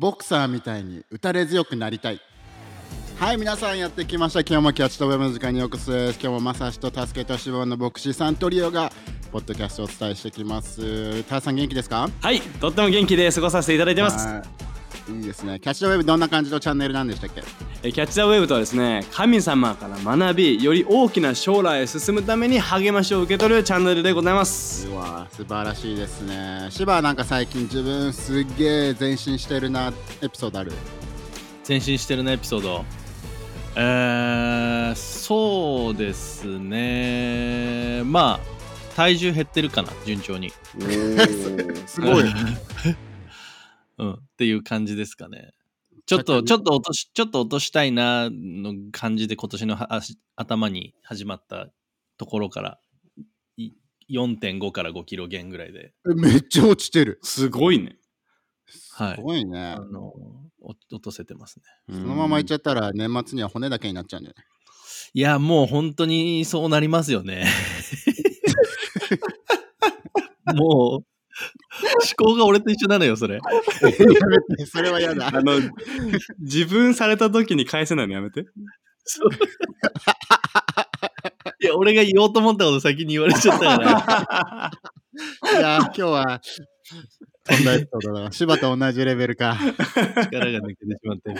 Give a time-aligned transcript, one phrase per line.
[0.00, 2.22] ボクサーみたいに打たれ強くなりたい。
[3.18, 4.40] はい皆さんやってきました。
[4.40, 8.90] 今日もキャッチとウェブの時間にようこす今日もまさしと助けとしぼの牧師さんトリオが
[9.30, 11.22] ポッドキャストをお伝えしてきます。
[11.24, 12.08] ターさん元気ですか？
[12.22, 14.26] はいとっても元気で過ごさせていただいてます
[15.14, 15.58] いいいですね。
[15.60, 17.42] キャッチとウェブどんな感じのチャンネルなんでしたっけ？
[17.82, 24.86] えキャッチ・ザ・ウェブとはですね神様から学びより大きな将来へ進むために励ましを受け取るチャンネルでございます。
[24.88, 26.66] うわ素晴らしいですね。
[26.70, 30.72] 芝はなんか最近自分すっげえ前進してるなエピソードある？
[31.68, 32.84] 前進してるなエピソード。
[33.76, 38.02] えー、そうですね。
[38.04, 40.50] まあ体重減ってるかな順調に。
[41.86, 42.24] すごい
[44.00, 44.12] うん。
[44.14, 45.50] っていう感じですかね。
[46.06, 50.00] ちょっとちょっと落としちょっと落としたいなの感じで今年のは
[50.34, 51.68] 頭に始まった
[52.16, 52.80] ところから
[53.56, 53.72] い
[54.10, 55.92] 4.5から5キロ減ぐらいで。
[56.16, 57.20] めっちゃ落ちてる。
[57.22, 57.96] すごいね。
[58.92, 59.16] はい。
[59.16, 60.08] すごいね、あの
[60.62, 61.96] お落とせてますね。
[61.96, 64.44] そのままいっちゃったら年末には骨だけになっちゃうんじゃない？
[65.14, 67.46] いやもう本当にそうなりますよね。
[70.54, 71.06] もう
[72.18, 73.36] 思考が俺と一緒なのよそれ。
[73.36, 73.40] や
[73.82, 75.28] めてそれは嫌だ。
[75.28, 75.60] あの
[76.40, 78.40] 自分された時に返せないのやめて。
[81.62, 84.70] いや俺が言おうと思ったこと先に言われちゃったから。
[85.58, 86.40] いや今日は
[87.44, 88.32] 飛んだエピソードだわ。
[88.32, 89.56] 芝と同じレベルか。
[90.24, 91.34] 力が抜けてしまって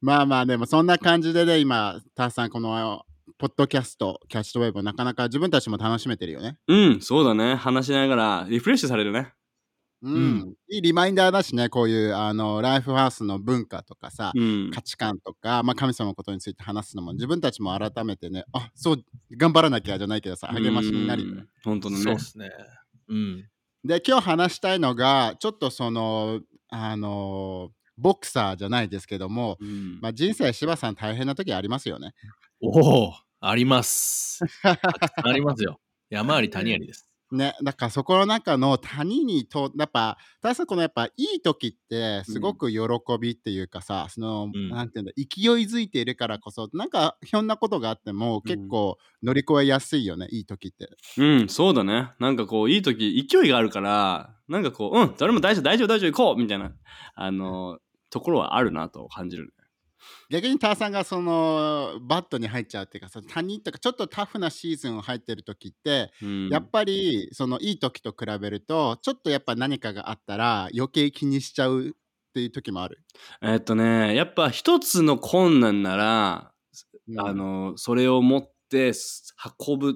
[0.00, 3.04] まあまあでもそんな感じでね今ターさんこの
[3.38, 6.58] ポッドキャストキャッチとウェブなかなか自分たちも楽しめてるよね。
[6.66, 7.54] うんそうだね。
[7.54, 9.32] 話しながらリフレッシュされるね。
[10.02, 10.54] うん、うん。
[10.68, 14.70] いいリマインダーだしねこういうあのライフハウスの文化とかさ、うん。
[14.72, 19.04] 価値観とか、まあ、神様のことについて話すのも自分たちも改めてねあそう
[19.36, 21.44] 頑張らなきゃじゃないけどさ励ましになるよね。
[21.64, 22.02] 本当だね。
[22.02, 22.50] そうですね。
[23.08, 23.48] うん。
[23.84, 29.98] で今日話したいのがちょっとそのあのボクサーじゃないですけども、うん。
[30.00, 32.14] まあ、人生柴さん大変な時ありますよね。
[32.60, 42.78] おおありますありますよ 山あり谷ありですね、だからそこの中の谷にとやっぱ大さこのやっぱいい時ってすごく喜
[43.20, 45.26] びっていうかさ、その、うんなんていうんだ勢い
[45.66, 50.88] づいているからこそなんかひょんなことがあっても結構乗り越えやすいよね、いい時って。
[51.18, 52.12] うん、そうだね。
[52.18, 56.72] なんかこう、いい時、勢いがあるから、なんかこう、うん、誰も大丈夫、大丈夫、大丈夫、行こうみたいな、
[57.14, 57.78] あの、
[58.10, 59.52] ところはあるなと感じる。
[60.30, 71.94] 逆にターさんがそのバットに入っちゃうっていうかその谷とかちょっとタフなシーズンを入ってる時って、うん、やっぱりそのいい時と比べるとちょっとやっぱ何かがあったら余計気にしちゃう
[72.28, 73.02] っていう時もある。
[73.42, 76.52] えっとね、やっぱ一つの困難なら、
[77.08, 78.92] うんあの、それを持って
[79.66, 79.94] 運ぶ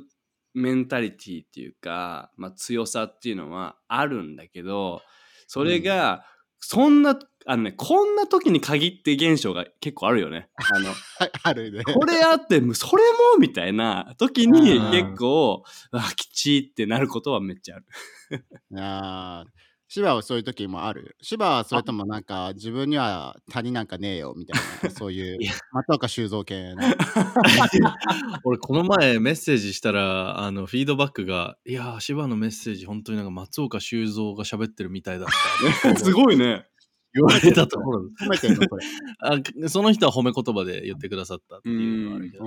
[0.55, 5.03] メンタリティっていうか、まあ、強さっていうのはあるんだけど、
[5.47, 6.25] それが、
[6.65, 10.49] そんな、あのね、こんな時に限って現象が結構あるよね。
[10.73, 10.95] あの、は
[11.27, 11.83] いあるね。
[11.83, 13.03] これあって、それ
[13.35, 17.87] もみたいな時にうん結構、あ、きちってなることはめっちゃある。
[18.79, 19.47] ああ、
[19.95, 21.19] 芝はそういう時もある。
[21.21, 25.39] 芝はそれともなんか自分には谷なんかねえよみたいな、そういう
[25.71, 26.77] 松岡修造系の。
[28.45, 35.29] 俺この前メッセージしたらあのフィードバックが「いやー芝のメッセージ本当になんか松岡修造が喋ってるみたいだっ
[35.83, 36.65] た」 すごいね。
[37.13, 38.87] 言われたところ褒めてるのこれ。
[39.21, 42.45] あその人は褒め言葉で言ってくださったっていうのはあるけど、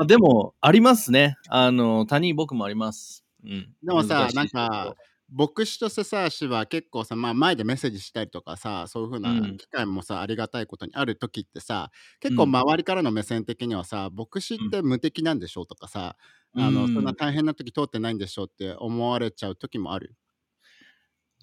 [0.00, 1.36] あ、でもありますね。
[1.48, 4.96] あの谷僕もあります、うん、でもさなんか
[5.32, 9.56] 牧師としてさ芝結構さ、まあ、前でメッセージしたりとかさそういう風なうん。
[9.56, 12.56] 機会もさ、ありがたいことにある時ってさ結構うん。
[12.56, 16.16] 周りからの目線的にはさ牧師って無敵なんでしょうとかさ、
[16.56, 16.94] あのうん。
[16.94, 20.16] そんな大変な時通ってないんでしょうって思われちゃう時もある。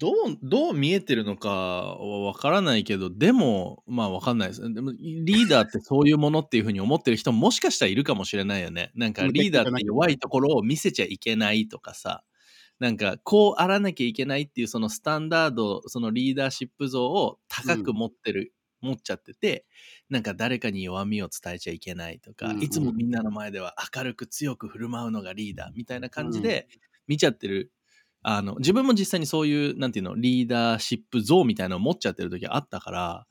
[0.00, 4.72] どうどう見えてるのかはわからないけどでもまあわかんないです。
[4.72, 8.92] でもリーダーってそういうものっていうふうに思ってる人ももしかしたらいるかもしれないよね。
[8.94, 12.22] なんか リーダーって弱いところを見せちゃいけないとかさ
[12.80, 19.66] なんかこうあらなきゃいけないっていうそのスタンダードそのリーダーシップ像を高く持ってる、持っちゃってて
[20.08, 22.62] なんか誰かに弱みを伝えちゃいけないとか、うん。
[22.62, 26.68] いつもみんなの前では明るく強く振る舞うのがリーダーみたいな感じで
[27.06, 27.72] 見ちゃってる。
[28.22, 33.26] あの自分も実際にそういうなんていうのリーダーシップ像みたいなのを持っちゃってる時あったから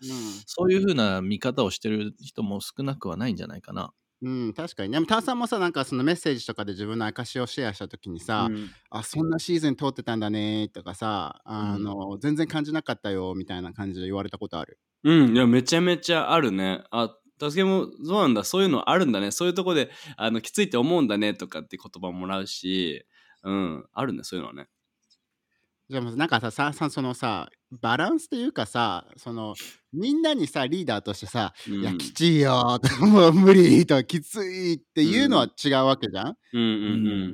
[0.46, 3.94] そういう風な見方をしてる人も少なくはないんじゃないかな。
[4.22, 4.92] うん、確かに。
[4.92, 14.80] でも、ターさんもさ、なんかそのメッセージとかで自分の証をシェアしたときにさ、うんあ、そんなシーズン通ってたんだねとかさ、あの、全然感じなかったよみたいな感じで言われたことある。
[15.04, 16.84] うん、いや、めちゃめちゃあるね。
[16.90, 23.06] あ、助けもそうなんだ、そういうのあるんだね、そういうとこであのきついって思うんだねとかって言葉もらうし、
[23.44, 24.68] うん、あるね、そういうのはね。
[25.90, 29.58] じゃあもうなんかさささそのさバランスっていうかさその
[29.94, 31.98] みんなにさリーダーとしてさ「いやうん。
[31.98, 36.38] きちいよ」とか「もう無理」とか「きつい」っていうのは違うわけじゃん？
[36.54, 36.66] うんう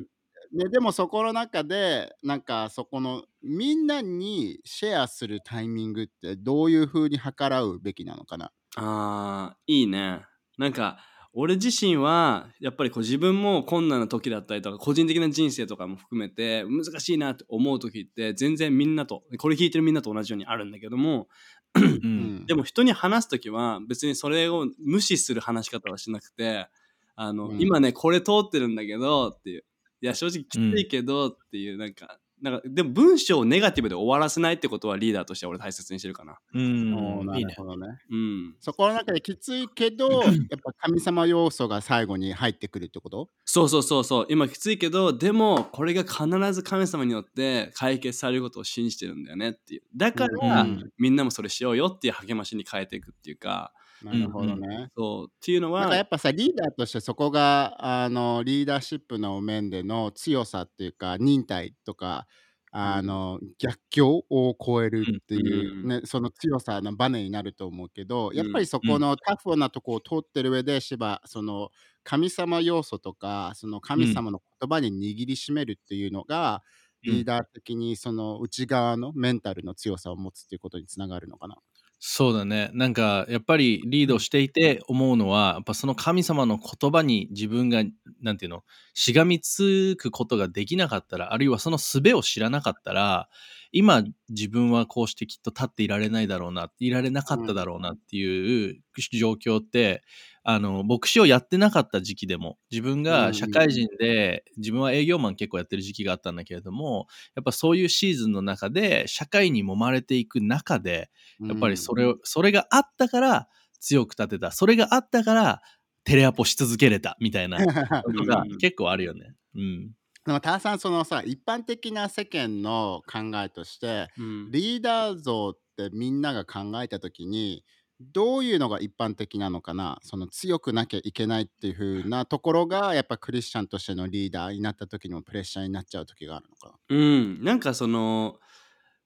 [0.02, 0.08] ん
[0.56, 8.52] ででもそこの中でなんかそこのみんなにシェアするタイミングってどういうふうに計らうべきなのかな？
[8.76, 10.26] ああ、いいね。
[10.58, 10.98] なんか、
[11.36, 21.28] 俺自身は、やっぱりこう自分も困難な時だったりとか、個人的な人生とかも含めて、難しいなって思う時って、全然みんなと、これ聞いてるみんなと同じようにあるんだけども、
[21.76, 21.80] う。
[21.80, 26.68] うんんでも人に話す時は、別にそれを無視する話し方はしなくて、
[27.16, 29.64] あの、うん今ね、これ通ってるんだけど、っていう。
[30.02, 36.38] いや、正直きついけど、っていう、なんか、なんか、でも文章をネガティブで終わらせないってことはリーダーとして俺大切にしてるかな。
[36.54, 37.54] うんないるいね。
[37.56, 37.88] ほどね。
[38.12, 38.56] うん。
[38.60, 43.30] そこの中できついけど やっぱ神様要素が最後に入ってくるってこと？
[43.46, 53.72] そうそうそうそう今きついけどでもこれが必ず神様によって解決されることを信じてるんだよねっていうだから、うんみんなもそれしようよっていう励ましに変えていくっていうか
[54.04, 54.90] なるほどね。
[54.98, 55.28] そう。
[55.30, 62.28] っていうのはなんかやっぱさリーダーとしてそこがあのリーダーシップの面での強さっていうか忍耐とか
[62.76, 71.70] あの、逆境を超えるっていう、うんねその強さのバネになると思うけど、んやっぱりそこのタフなとこを通ってる上で芝その
[72.04, 76.64] 神様要素とかその神様の言葉に握りしめるっていうのが、
[77.06, 77.14] うん。
[77.14, 81.58] リーダー的にその内側のメンタルの強さを持つっていうことにつながるのかな。
[82.06, 82.70] そうだね。
[82.74, 87.82] なんかやっぱりリードしていて思うのは、やっぱその神様の言葉に自分が、
[88.22, 88.64] なんていうの、
[88.94, 93.30] しがみつくことができなかったら、あるいはその術を知らなかったら、
[93.72, 100.04] 今自分はこうしてきっと立っていられないだろうな、いられなかっただろうなっていう状況って、
[100.44, 111.10] あの、牧師をやってなかった時期でも、自分が社会人で、自分は営業マン結構やってる時期があったんだけれども、やっぱそういうシーズンの中で、社会に揉まれていく中で、
[111.40, 113.48] やっぱりそれを、それがあったから
[113.80, 114.52] 強く立てた。
[114.52, 115.62] それがあったから
[116.04, 117.58] テレアポし続けれたみたいな
[118.04, 119.36] ことがうん結構あるよね。
[119.56, 119.92] うん。
[120.26, 127.66] でもターさんそのさ一般的な世間の考えとしてうんリーダー像ってみんなが考えた時に
[128.02, 130.00] どういうのが一般的なのかな？
[130.02, 136.78] その強くなきゃいけないっていうふうなところがやっぱクリスチャンとしてのリーダーになった時にもプレッシャーになっちゃう時があるのか。
[136.90, 138.40] うん、なんかその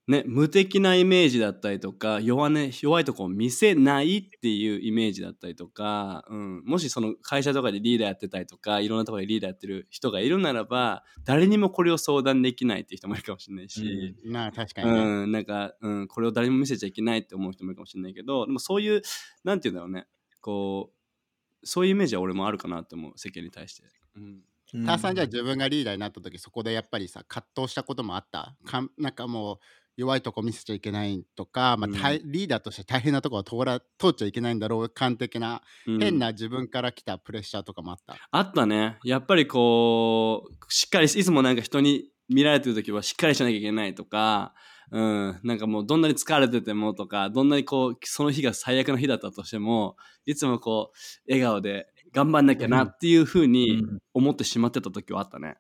[0.08, 14.32] ね無敵なイメージだったりとか弱,、ね、弱いとこを見せないっていうイメージだったりとか、うん、もしその会社とかでリーダーやってたりとかいろんなところでリーダーやってる人がいるならば誰にもこれを相談できないっていう人もいるかもしれないし、な。
[14.32, 15.00] まあ確かにね。
[15.00, 19.02] うん、なんか、うん、これを誰にも見せちゃいけないって思う人もいるかもしれないけどでもそういう
[19.44, 20.08] なんて言うんだろうね。
[20.42, 23.84] こうそういうイメージは俺もあるかなって思う世間に対して。
[24.16, 24.42] うん。
[24.86, 28.56] ターさんじゃあ自分がリーダーになった時そこでやっぱりさ葛藤したこともあった？
[28.66, 29.58] かんなんかもう
[29.98, 38.16] 弱いとこ見せちゃいけないとか、まあ大リーダーとして大変なとこは通ら通っちゃいけないんだろう感的な、うん変な自分から来たプレッシャーとかもあった。
[38.32, 39.00] あったね。
[39.04, 44.54] やっぱりこう、しっかり、いつもなんか人に見られてる時はしっかりしなきゃいけないとか、
[44.92, 55.58] うん、なんかもうどんなに疲れててもとか、どんなにこう、その日が最悪の日だったとしても、いつもこう、笑顔で頑張んなきゃなっていうふうにうん思ってしまってた時はあったね。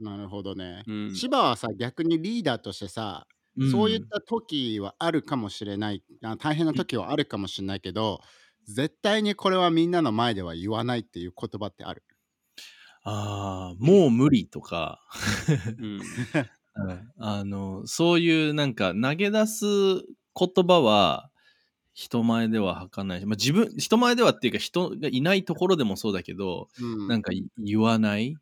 [0.00, 0.82] なるほどね。
[0.86, 1.14] うん。
[1.14, 3.26] 芝はさ逆にリーダーとしてさ、
[3.70, 8.20] そういった時はあるかもしれないあ大変な時はあるかもしれないけど、
[8.66, 12.02] 絶対にこれはみんなの前では言わないっていう言葉ってある？
[13.02, 15.00] ああ、もう無理とか、
[15.78, 16.14] うん。
[17.18, 21.30] あの、そういうなんか投げ出す言葉は
[21.94, 28.36] 人前では吐かないし、まあ、自分、人前ではっていうか人がいないところでもそうだけど、うんなんかい言わない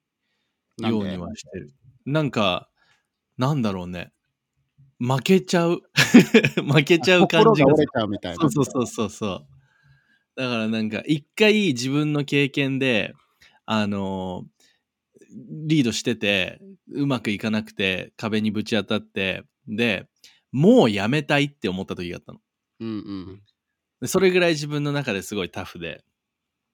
[0.79, 1.75] なんでようにはしてる。
[2.07, 2.71] なんか、
[3.39, 4.13] なんだろうね。
[5.03, 5.83] 負けちゃう。
[6.63, 8.51] 負けちゃう感じが心がみたいな。
[8.51, 9.47] そうそうそうそう。
[10.37, 13.13] だからなんか一回自分の経験で、
[13.67, 14.47] あの
[15.67, 16.61] リードしてて、
[16.93, 20.07] うまくいかなくて、壁にぶち当たって、で、
[20.53, 22.39] もうやめたいって思った時があったの。
[22.81, 23.43] うんうん。
[24.01, 26.05] でそれぐらい自分の中ですごいタフで。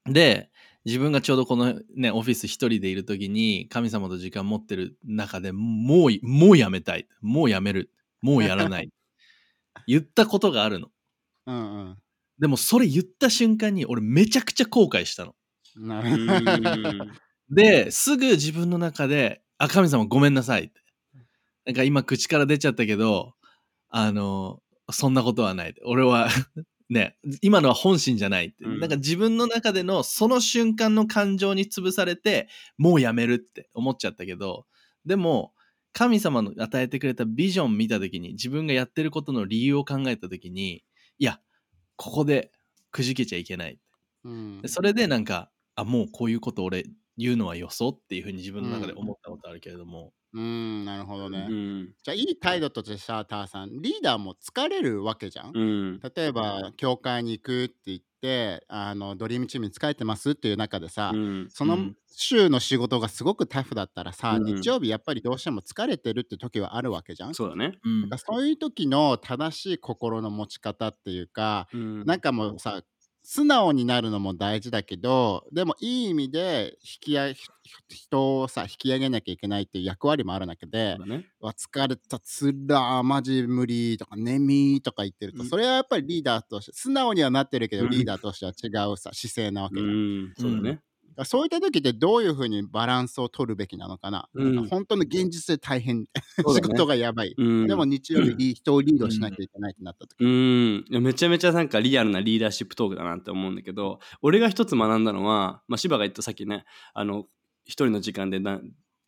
[0.04, 0.50] で、
[0.84, 7.06] 自分がちょうどこのね、オフィス一人でいる時に、神様と時間持ってる中でもう、もうやめたい。
[7.22, 7.90] もうやめる。
[8.22, 8.90] もうやらない。
[9.86, 10.88] 言ったことがあるの。
[11.46, 11.96] うん
[12.38, 15.34] でもそれ言った瞬間に俺めちゃくちゃ後悔したの。
[15.76, 15.88] うん。
[15.88, 17.04] なうるほど。
[17.04, 17.12] ん
[17.50, 20.80] で、すぐ自分の中で、あ、神様ごめんなさいって。
[21.66, 23.34] なんか今口から出ちゃったけど、
[23.88, 25.74] あの、そんなことはない。
[25.84, 26.28] 俺は、
[26.88, 28.64] ね、今のは本心じゃないって。
[28.64, 34.66] うんなんか自分の中でのその瞬間の感情に潰されて、もうやめるって思っちゃったけど、
[35.04, 35.52] でも、
[35.92, 40.84] 神様の与えてくれたビジョン見た時に自分がやってることの理由を考えた時に
[41.18, 41.40] いや
[41.96, 42.52] ここで
[42.92, 43.78] くじけちゃいけない。
[44.24, 44.62] うん。
[44.62, 46.84] でそれでなんかあもうこういうこと俺
[47.16, 51.94] 言うのはよそっていうふうに自分の中で思ったことあるけれども、うんなるほどね、うん。
[52.02, 56.00] じゃあいい態度としてさターさんリーダーも疲れるわけじゃん、うん。
[56.14, 61.48] 例えば教会に行くって言ってあのドリームチームに疲れてますっていう中でさ、うん。
[61.50, 61.96] そうのん。
[62.14, 64.44] 週の仕事がすごくタフだったらさ、うん。
[64.44, 67.34] 日曜日やっぱりどうしても疲れてるって時はあるわけじゃん？
[67.34, 67.72] そうだね。
[67.84, 72.04] うんだからそういう時の正しい心の持ち方っていうか、うん。
[72.04, 72.82] なんかもうさ
[73.30, 85.50] 素直になるのも大事だけどでもいい意味で引き人をさ引き上げなきゃいけないっていう役割もある中でそうだね「わ疲れたつらーマジ無理」とか「眠い」とか言ってるとうん。
[85.50, 87.90] それはやっぱりリーダーとして素直にはなってるけどうん。
[87.90, 89.98] リーダーとしては違うさ姿勢なわけうじゃん。
[90.30, 90.34] ん。
[90.34, 90.80] そうだね
[91.24, 96.06] そういった時ってどういうふうにバランスを取るべきなのかな,、うんなんか本当の現実で大変、 ね。
[96.36, 97.66] 仕事がやばい、うん。
[97.66, 100.84] でも日曜日リ人をリードしなきゃいけないってなった時、うん。
[100.88, 107.26] いやめちゃめちゃなんかリアルなリーダーシップトークだなって思うんだけど俺が一つ学んだのは、まあ、芝が言ったさっきねあの
[107.64, 108.60] 一人の時間でな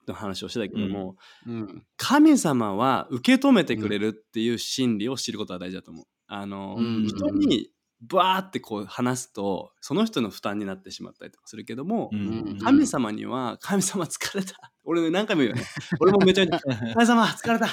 [0.07, 1.87] の話をしてたけども、うん。
[1.97, 6.05] 神様は受け止めてくれるっていう心理を知ることが大事だと思う。
[6.27, 7.07] あの、うん。
[7.07, 7.71] 人に
[8.03, 12.59] バーってこう話すとその人の負担になってしまったりとかするけども、うん。
[12.59, 15.65] 神様には「神様疲れた」 俺ね何回も言うよね。
[16.01, 16.61] 俺もめちゃめちゃ
[16.95, 17.69] 「神様疲れた。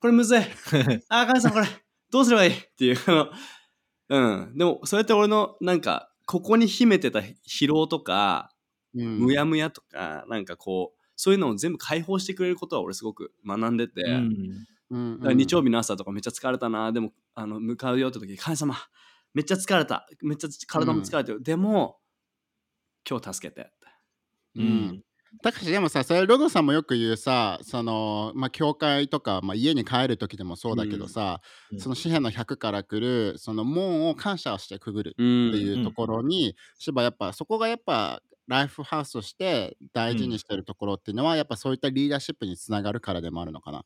[0.00, 0.40] これむずい。
[1.08, 1.66] あー神様これ
[2.10, 2.98] どうすればいい?」っていう。
[4.08, 4.52] うん。
[4.56, 8.52] でもそれって俺のなんかここに秘めてた疲労とか
[8.94, 9.18] うん。
[9.20, 14.66] むやむやとかなんかこうそういうのを全部解放してくれることは俺すごく学んでて、うん。
[14.90, 16.90] うんだから日曜日の朝とかめっちゃ疲れたな。
[16.90, 18.74] でもあの向かうよって時に神様
[19.34, 20.06] めっちゃ疲れた。
[20.22, 21.98] めっちゃ体も疲れてる、でも
[23.08, 23.70] 今日助けて
[24.56, 24.94] ううん。
[24.94, 25.02] ん
[25.42, 31.78] たかしでもさそれロドさんもよく言うさそのまあ教会とか、まあ、家に帰る時でもそうだけどさ、うん。
[31.78, 43.84] その詩篇の100から来るその門を感謝をしてくぐるうんっていうところに、芝やっぱそこがやっぱライフハウスとして大事にしてるところっていうのは、やっぱそういったリーダーシップにつながるからでもあるのかな。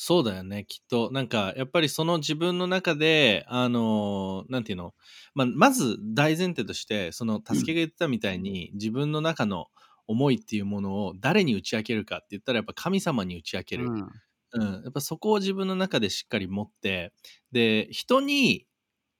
[0.00, 1.10] そうだよねきっと。
[1.10, 4.94] なんかやっぱりその自分の中であのなんていうの、
[5.34, 9.66] まあ、まず大前提としてその助けが言ってたみたいに、自分の中の
[10.06, 14.08] 思いっていうものを誰に打ち明けるかって言ったらやっぱ神様に打ち明ける、うん。
[14.52, 17.12] うん、やっぱそこを自分の中でしっかり持って
[17.50, 18.66] で人に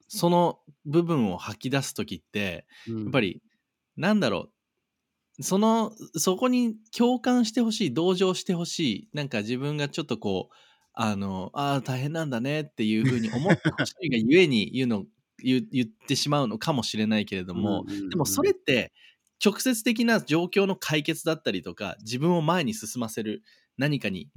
[0.06, 3.02] その部分を吐き出す時ってうん。
[3.02, 3.42] やっぱり
[3.96, 4.48] なんだろ
[5.38, 5.42] う？
[5.42, 10.54] そのそこに共感してほしい同情してほしいなんか自分がちょっとこう
[11.00, 15.04] あのあー大変なんだねっていうふうに思ってほしいがゆえに言うの
[15.38, 18.08] 言言ってしまうのかもしれないけれども、うんうんうん。
[18.08, 18.92] でもそれって
[19.44, 23.44] 直接的な状況の解決だったりとか自分を前に進ませる
[23.76, 24.28] 何かに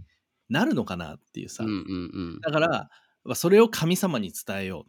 [0.49, 2.89] なるのかなっていうさ、うんうんだから
[3.23, 4.85] まあそれを神様に伝えよ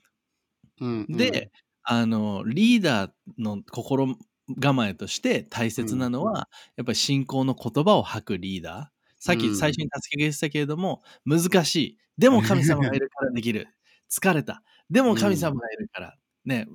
[0.81, 1.17] ううんうん。
[1.17, 1.51] で、
[1.85, 4.15] あのリーダーの心
[4.61, 9.57] 構えとして大切なのは、やっぱり信仰の言葉を吐くリーダーさっきうん。
[9.57, 11.99] 最初に助けが言ってたけれども、難しい。
[12.19, 13.69] でも神様がいるからできる。
[14.11, 14.65] 疲れた。
[14.91, 16.67] でも神様がいるから、ね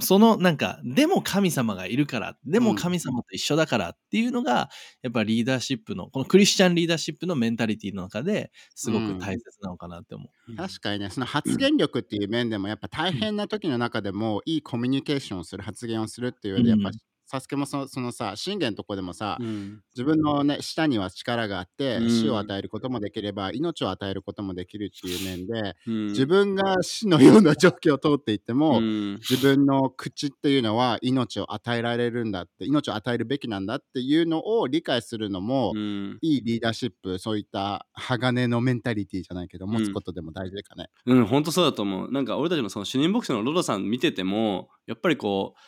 [0.00, 4.70] そのなんかでも神様がいるからでも神様と一緒だからっていうのが
[5.02, 10.56] やっぱリーダーシップのこのクリスチャンリーダーシップのメンタリティの中ですごく大切なのかなって思う。
[10.56, 16.94] 確かにねその発言力っていう面でもやっぱ大変な時の中でもいいコミュニケーションをする発言をするっていう上でやっぱうん
[17.30, 19.82] サスケもそそのさ信玄のとこでもさ、うん。
[19.94, 22.10] 自分のね舌には力があって、うん。
[22.10, 26.06] 死を与えることもできれば命を与えることもできるっていう面で、うん。
[26.08, 29.20] 自分が死のような状況を通っていっても、うん。
[29.30, 36.18] 自分の口っていうのは命を与えられるんだって命を与えるべきなんだっていうのを理解するのも、うん。
[36.22, 40.88] いいリーダーシップそういった鋼のメンタリティじゃないけど持つことでも大事かね。
[41.06, 42.10] うん、本当そうだと思う。
[42.10, 45.60] なんか俺たちもその主任牧師のロドさん見てても、やっぱりこう、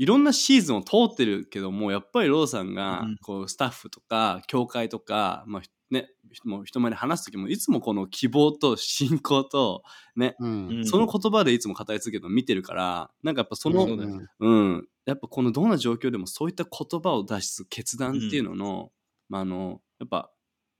[0.00, 6.08] いろんなシーズンを通ってるけども、やっぱりロドさんがうんこうスタッフとか、教会とか、まあね、
[6.42, 9.82] もう人前で話す時もいつもこの希望と信仰と、
[10.16, 10.68] ね、うん。
[10.68, 10.86] うん。
[10.86, 18.92] その言葉でいつも語り続けるのを見てるから、なんかやっぱその、そうだよねうん、やっぱこのどんな状況でもそういった言葉を出す決断っていうのの、
[19.28, 20.30] まああのやっぱ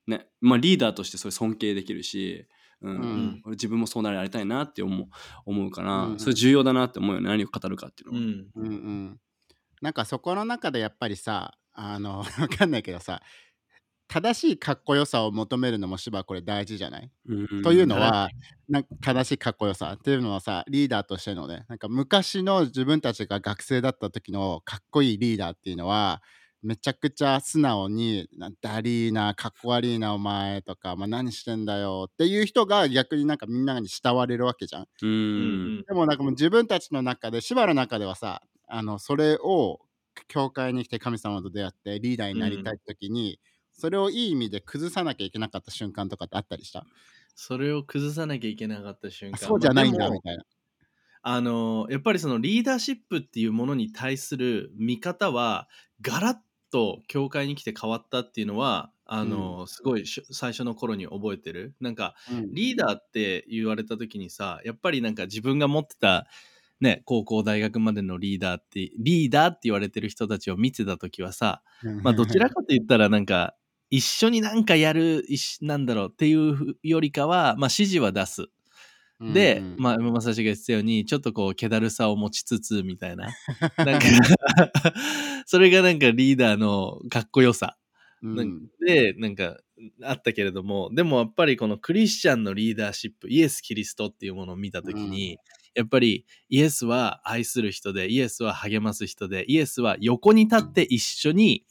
[0.06, 2.46] ね、まあ、リーダーとしてそれ尊敬できるし、
[2.82, 2.92] うん。
[2.92, 3.42] うん。
[3.44, 5.08] 俺自分もそうなりたいなって思う
[5.44, 8.20] 思うから、うんそれ重要だなって思うよね何を語るかっていうのは。
[8.20, 8.50] うん。
[8.54, 9.20] うんうん、
[9.80, 13.22] なんかそこの中でやっぱりさあの わかんないけどさ
[14.08, 17.62] 正しいかっこよさを求めるのも芝これ大事じゃない、うん。
[17.62, 18.28] というのは
[18.68, 26.22] なんか正しいかっこよさっていうのはさリーダーとしてのねなんか昔の自分たちが学生だった時のかっこいいリーダーっていうのは
[26.62, 34.86] めちゃくちゃ素直に「なんだりーなかっこ悪いなお前」とか、まあ、何してんだよっていう人が逆になんかみんなに慕われるわけじゃん。
[35.02, 35.84] ううんん。
[35.86, 39.80] でもなんかもう自分たちの中で芝の中ではさあのそれを
[40.28, 43.40] 教会に来て神様と出会ってリーダーになりたい時に、
[43.72, 46.86] それをいい意味で崩さなきゃいけなかった瞬間とかってあったりした？
[47.36, 49.38] それを崩さなきゃいけなかった瞬あ間。
[49.38, 50.44] そうじゃないんだみたいな。
[51.22, 55.68] あのやっぱりそのリーダーシップっていうものに対する見方は
[56.00, 56.36] ガラッ
[56.70, 61.74] と教会に来て変わったっていうのはあの、すごいし最初の頃に覚えてる。
[61.80, 62.54] なんかうん。
[62.54, 66.26] リーダーって言われた時にさやっぱりなんか自分が持ってた
[66.80, 71.62] ね高校大学までのリーダーってリーダーって言われてる人たちを見てた時はさ
[72.02, 73.54] まあどちらかと言ったらなんか
[73.90, 75.24] 一緒になんかやる
[75.60, 78.46] なんだろうっていうよりかはまあ指示は出す
[79.20, 83.28] で、うんうんまあ、山正氏が言ってたように、ちょっとこう、気だるさを持ちつつ、みたいな。
[83.76, 84.06] なんか、
[85.46, 87.76] それがなんかリーダーのかっこよさ。
[88.22, 89.58] うんで、なんか、
[90.02, 95.38] あったけれども、でもやっぱりこのクリスチャンのリーダーシップ、イエス・キリストっていうものを見たときに、
[95.74, 101.64] やっぱりイエスは愛する人で、イエスは励ます人で、イエスは横に立って一緒に、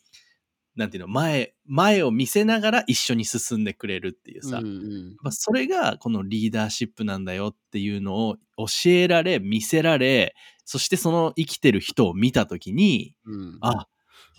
[0.80, 5.32] なんていうの、前、前を見せながら一緒に進んでくれるっていうさ、うんうん。
[5.32, 13.58] それがこのリーダーシップなんだよっていうのを教えられ、見せられ、そしてその生きてる人を見たときに、うん。
[13.60, 13.88] あ、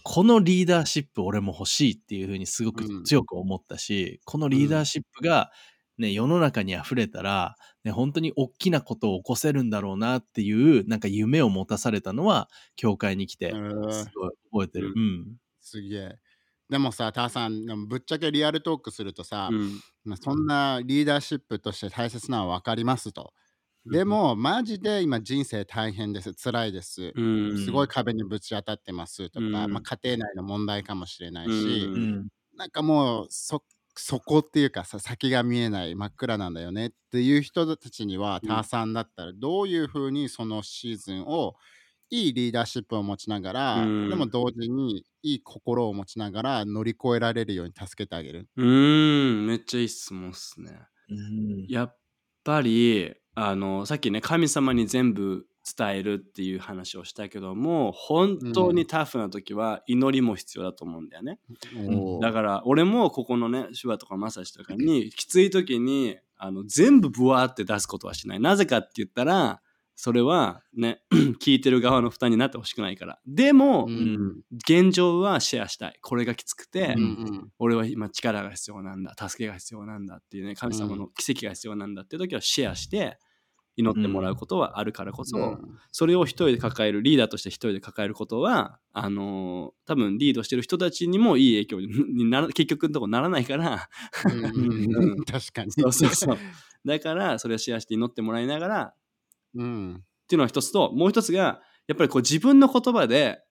[0.03, 3.05] このリーダーシップ俺も欲しいっていうふうにすごくうん。
[3.05, 5.51] 強く思ったし、このリーダーシップが、
[5.99, 7.55] ね、世の中に溢れたら、
[7.85, 14.95] ね、本当に大きなことを起こせるんだろうなっていう、なんか夢を持たされたのは、教会に来て、すごい覚えてる。
[14.97, 15.37] うん。
[15.61, 16.19] すげえ。
[16.71, 23.33] でもさ、ターさん、でもぶっちゃけリアルトークするとさ、うんまあそんなリーダーシップとして大切なのは分かりますと。
[23.87, 26.33] でも、マジで今人生大変です。
[26.35, 27.13] 辛いです。
[27.15, 31.57] うんすごい壁にぶち当たってますとか、うんまあ、家庭内の問題かもしれないし、う
[31.91, 32.29] んうん。
[32.57, 33.65] なんかもうそ
[33.97, 41.57] そこっていうかさ先が見えない真っ暗なんだよねっていう人たちには、うんターさんだったらどういうふうにそのシーズンを
[42.11, 48.49] いいリーダーシップを持ちながら、うんでも同時にいい心を持ちながら乗り越えられるように助けてあげる。
[48.57, 50.73] うーん、めっちゃいい質問っすね。
[51.09, 51.97] うんやっ
[52.45, 55.47] ぱり、あの、さっきね、神様に全部
[55.77, 61.39] 伝えるっていう話をしたけども、本当にタフな時は祈りも必要だと思うんだよね。
[61.77, 68.41] おーだから、俺もここのね、手話とかマサシとかに、きつい時に、あの、全部ブワーって出すことはしない。
[68.41, 69.61] なぜかって言ったら、
[70.03, 71.03] それはね、
[71.45, 73.19] 聞いてる側の負担になってほしくないから。
[73.27, 75.99] でも、うん現状はシェアしたい。
[76.01, 83.19] これがきつくて、うんうん俺は今力が必要なんだ助けが必要なんだっていうね神様の奇跡が必要なんだっていう時はシェアして
[83.77, 85.59] 祈ってもらうことはあるからこそ、うん
[85.93, 93.91] それを一人で抱えるリーダーとして一人で抱えることはあのー多分リードしてる人たちにもいい影響になら 結局のところならないから
[94.25, 95.73] うん 確かに。
[95.73, 96.39] そうそうそう
[96.87, 98.95] だからそれをシェアして祈ってもらいながらっ
[99.55, 100.05] うん。
[100.29, 103.43] ていうのが一つともう一つがやっぱりこう自分の言葉で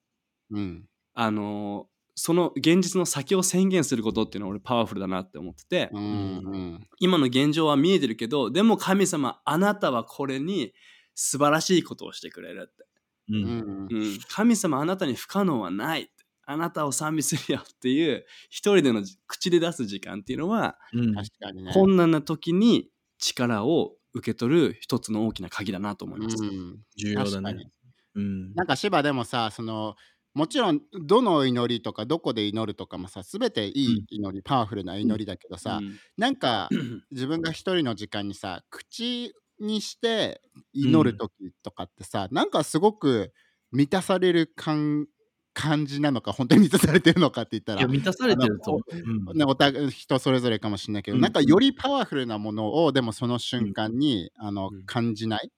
[0.52, 0.86] うん。
[1.14, 6.88] あのーその現実の先を宣言することっていうのは俺パワフルだなって思ってて、うんうん。
[7.00, 10.74] 今の現状は見えてるけどでも神様あなたはこれに
[11.16, 12.86] 素晴らしいことをしてくれるって、
[13.30, 13.88] ううんん。
[13.90, 16.12] うん、神様あなたに不可能はないって。
[16.46, 21.16] あなたを賛美するよっていう一人での口で出す時間っていうのはうん。
[21.16, 21.72] 確かにね。
[21.74, 26.38] 困難な時に力を受け取る一つの大きな鍵だなと思います。
[26.44, 26.80] うん。
[26.98, 27.72] 重要だね。
[28.16, 28.54] うん。
[28.56, 29.96] なんか芝でもさその
[30.34, 36.00] もちろんどの祈りとかどこで祈るとかもさ全ていい祈り、パワフルな祈りだけどさ、うん。
[36.18, 36.70] なんか
[37.12, 40.42] 自分が一人の時間にさ口にして
[40.74, 41.32] 祈る時
[41.64, 43.34] とかってさ、なんかすごく
[43.72, 45.08] 満たされる感
[45.54, 48.96] 感じなのか本当に満たされてるのかって言ったら満たされてると思う。
[49.32, 49.38] うん。
[49.38, 51.22] ね、お互い人それぞれかもしれないけど、うん。
[51.22, 54.86] なんかよりパワフルなものをでもその瞬間に、あのうん。
[54.86, 55.52] 感じない、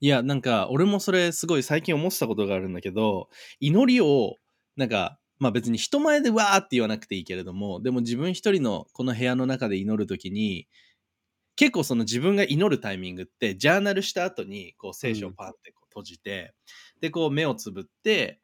[0.00, 3.28] いや、なんか、俺もそれすごい最近思ってたことがあるんだけど、
[3.60, 4.36] 祈りを、
[4.76, 10.68] なんか、まあ別に人前でわーって言わなくていいけれども、でも自分一人のこの部屋の中で祈るときに、
[11.56, 16.54] 結構その自分が祈るタイミングって、ジャーナルした後に、こう聖書をパンってこう閉じて、
[17.00, 18.40] で、こう目をつぶって、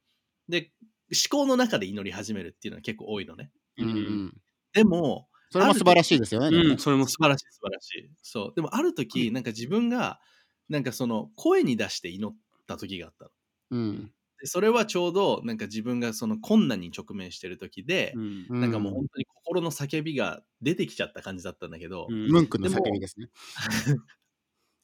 [0.51, 0.71] で、
[1.11, 3.51] 思考の中で祈り始めるっていうのは結構多いのね。
[3.79, 4.41] うんうん
[4.73, 6.57] でも、それも素晴らしいですよね。
[6.57, 8.11] うん、それも素晴らしい素晴らしい。
[8.23, 8.53] そう。
[8.55, 10.21] でもある時、なんか自分が、
[10.69, 13.31] なんかその声に出して祈った時があったの。
[13.71, 23.29] うんでそれはちょうどなんか自分がその困難に直面してる時で、うんうんなんかもう本当に心の叫びが出てきちゃった感じだったんだけど、うんムンクの叫びですね。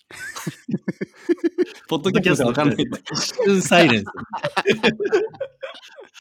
[1.89, 2.77] ポッドキャストわかんない。
[3.13, 4.07] 一瞬サイレンス。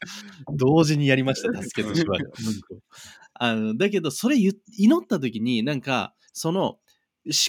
[0.56, 2.26] 同時にやりました、助けと芝居を。
[3.34, 6.78] あのだけど、それ言祈った時に、なんか、その、思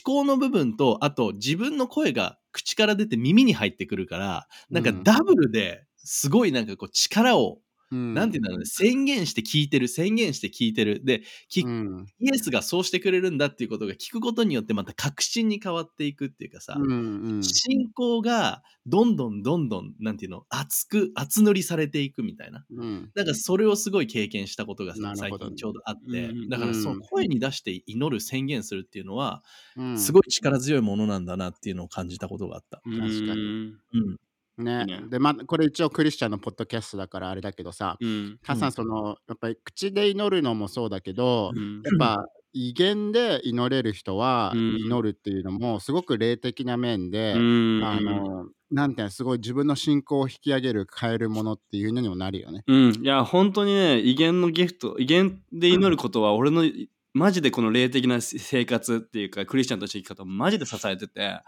[0.04, 7.60] 考の部分と、あと自分の声が口から出て耳に入ってくるから、なんかうんダブルですごいなんかこう力を、
[7.91, 11.02] うんなんていうんだろうね、宣言して聞いてる、宣言して聞いてる。
[11.06, 22.65] で、きうんイエスがそうしてくれるんだっていうことが聞くことによってまた確信に変わっていくっていうかさ、うんうん信仰がどんどんどんどん、なんていうの、熱く、厚塗りされていくみたいな。
[22.71, 29.43] うんなんかそれをすごい経験したことが最近ちょうどあって、うんだからその声に出して祈る宣言するっていうのは、
[29.78, 32.84] うんすごい力強いものなんだなっていうのを感じたことがあった。
[33.00, 33.78] 確かにに。
[33.93, 34.17] うん。
[34.58, 34.86] ね。
[34.86, 35.02] ね。
[35.10, 38.39] でまこれ一応クリスチャンのポッドキャストだからあれだけどさうん。
[38.43, 41.82] タさんそのやっぱり口で祈るのもそうだけどうん。
[41.84, 44.78] やっぱ威厳で祈れる人はうん。
[44.78, 52.63] 祈るっていうのもすごく霊的な面で、うんあのなんていうのすごい自分の信仰を引き上げる変えるものっていうのにもなるよね。
[52.67, 56.65] うん、いや本当にね威厳のギフト威厳で祈ることは俺の
[57.13, 61.39] マジでこの霊的な生活っていうかクリスチャンとして生き方をマジで支えてて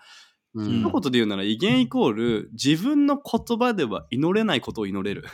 [0.55, 0.81] ううん。
[0.81, 5.25] 一言で言うなら威厳イコール自分の言葉では祈れないことを祈れる。
[5.27, 5.31] っ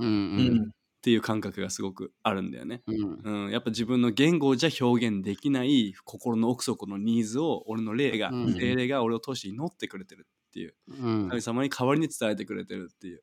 [0.00, 0.08] うん。
[0.08, 0.70] うん。
[1.02, 2.82] ていう感覚がすごくあるんだよね。
[3.24, 3.50] うん。
[3.50, 8.54] やっぱ自分の言語じゃ表現できない心の奥底のニーズを俺の霊が、うん。
[8.56, 10.74] 霊霊が俺を通して祈ってくれてるっていう。
[10.88, 11.28] うん。
[11.28, 13.16] 神様に代わりに伝えてくれてるっていう。
[13.16, 13.22] うん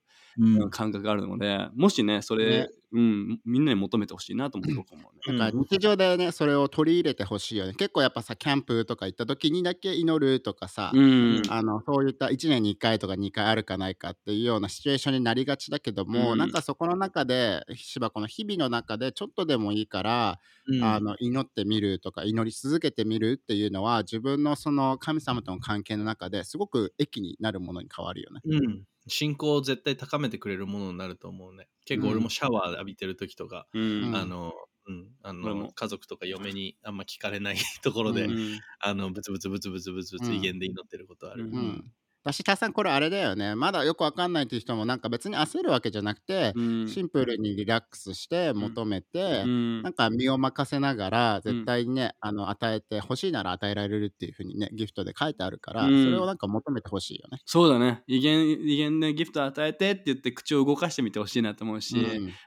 [0.69, 2.69] 感覚があるのでもしねそれ、ね。
[2.91, 5.37] うん、みんなに求めてほしいなと思うと思うね。
[5.37, 7.73] なんか日常でねそれを取り入れてほしいよね。
[7.75, 11.41] 結構やっぱさキャンプとか行った時にだけ祈るとかさ、うん。
[11.49, 16.39] あのそういった1年に1回とか2回あるかないかっていうようなシチュエーションになりがちだけども、うん。
[16.39, 20.83] なんかそこの中で芝子の日々の中でちょっとでもいいから、うん。
[20.83, 28.41] あの祈ってみるとか祈り続けてみるっていうのは自分のその神様との関係の中ですごく益になるものに変わるよね。
[28.45, 28.83] うん。
[29.09, 31.67] 信仰を絶対高めてくれるものになると思うね。
[31.85, 34.15] 結構俺もシャワー浴びてる時とか、うん。
[34.15, 34.53] あの、
[34.87, 40.37] うん、あの家族とか嫁にあんま聞かれない ところで、うんあのブツブツブツブツブツブツうん。
[40.37, 41.45] 威厳で祈ってることある。
[41.45, 41.91] うん
[42.25, 43.55] うん私多さんこれあれだよね。
[43.55, 46.87] まだよくわかんないっていう人もなんか別に焦るわけじゃなくて、うん。
[46.87, 49.81] シンプルにリラックスして求めて、うん。
[49.81, 56.03] なんか身を任せながら絶対にね、あの与えて欲しいなら与えられるっていうふうにねギフトで書いてあるから、うん。
[56.03, 57.39] それをなんか求めてほしいよね。
[57.45, 58.03] そうだね。
[58.07, 61.95] 威厳威厳でギフト与えてって言って口を動かしてみてほしいなと思うし、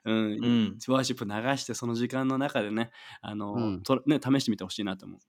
[0.05, 0.13] うん。
[0.13, 0.79] うん。
[0.89, 2.91] ワーシップ流してその時間の中でね
[3.23, 5.21] あの、ね試してみてほしいなと思う。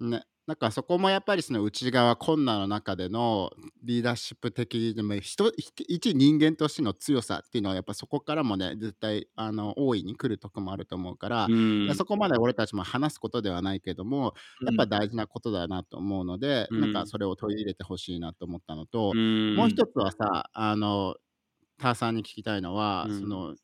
[0.00, 3.50] ね、なんかそこもやっぱりその内側困難の中での
[3.82, 11.94] リーダーシップ的でも人一人間としての強さっていうのはやっぱそこからもね絶対あの大いに来るとこもあると思うから、うん。
[11.94, 14.34] そこまで俺たちも話すことではないけども
[14.66, 16.80] やっぱ大事なことだなと思うので、うん。
[16.80, 19.54] なんかそれを取り入れてほしいなと思ったのと、うん。
[19.56, 21.14] もう一つはさあの
[21.78, 23.20] ターさんに聞きたいのは、うん。
[23.20, 23.54] その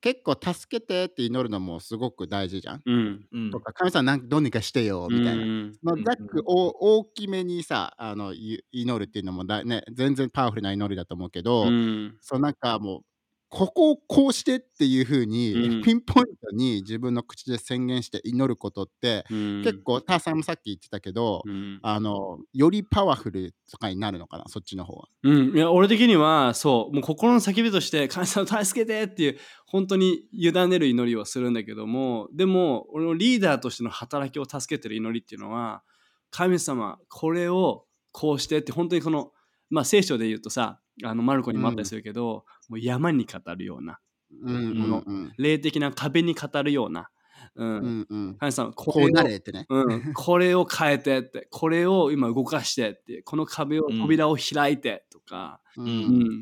[0.00, 2.82] 結構助けてって祈るのもすごく大事じゃん。
[2.86, 5.42] うんうんとか神様なんどうにかしてよみたいな。
[5.42, 13.00] うんのざっくお大きめにさあのい祈るっていうのもだ、ね、全然パワフルな祈りだと思うけど、うんそうなんかもう
[13.50, 15.82] ここをこうしてっていう風に、うん。
[15.82, 19.62] ピンポイントに自分の口で宣言して祈ることって、うん。
[19.64, 21.80] 結構ターさんもさっき言ってたけど、うん。
[21.82, 25.08] あのよりパワフルとかになるのかなそっちの方は。
[25.24, 26.94] うん、いや俺的にはそう。
[26.94, 35.82] もう心の叫びとして神様助けてっていう本当に委ねる祈りをするんだけどもでも俺のリーダーとしての働きを助けてる祈りっていうのは
[36.30, 39.30] 神様これをこうしてって本当にこの
[39.70, 43.98] まあ聖書で言うとさあのマルコにもあったりするけど、もう山に語るような
[44.42, 45.32] うんうんうん。
[45.38, 47.10] 霊的な壁に語るような、
[47.56, 47.68] うん。
[47.68, 48.36] うんうん。
[48.38, 49.64] 神様ここうれを。
[49.68, 54.00] うん、これを変えてってこれを今動かしてってこの壁をうん。
[54.00, 55.88] 扉を開いてとか、ううん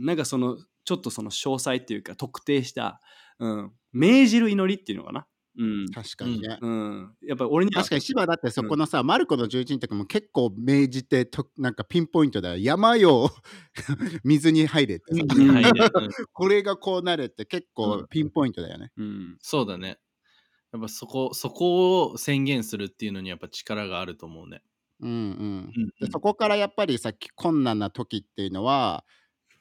[0.02, 0.04] ん。
[0.04, 3.00] なんかそのちょっとその詳細っていうか特定した、
[3.38, 5.26] うん、命じる祈りっていうのかな、
[5.58, 5.88] うん。
[5.90, 6.56] 確かにね。
[6.60, 13.30] うん、やっぱり俺には確かに芝だってそこのさ、マルコの11の時も結構命じてとなんかピンポイントだよ山よ
[14.24, 15.14] 水に入れって。
[15.14, 15.20] さ、
[16.32, 18.06] これがこうなれって結う構ん。
[18.08, 18.92] ピンポイントだよね。
[18.96, 19.36] うん。
[19.40, 19.98] そうだね。
[20.72, 24.62] やっぱそこ、そこを宣言するっていうのにやっぱ力があると思うね。
[25.00, 25.72] うんうん。
[25.76, 29.04] うんでそこからやっぱりさ困難な時っていうのは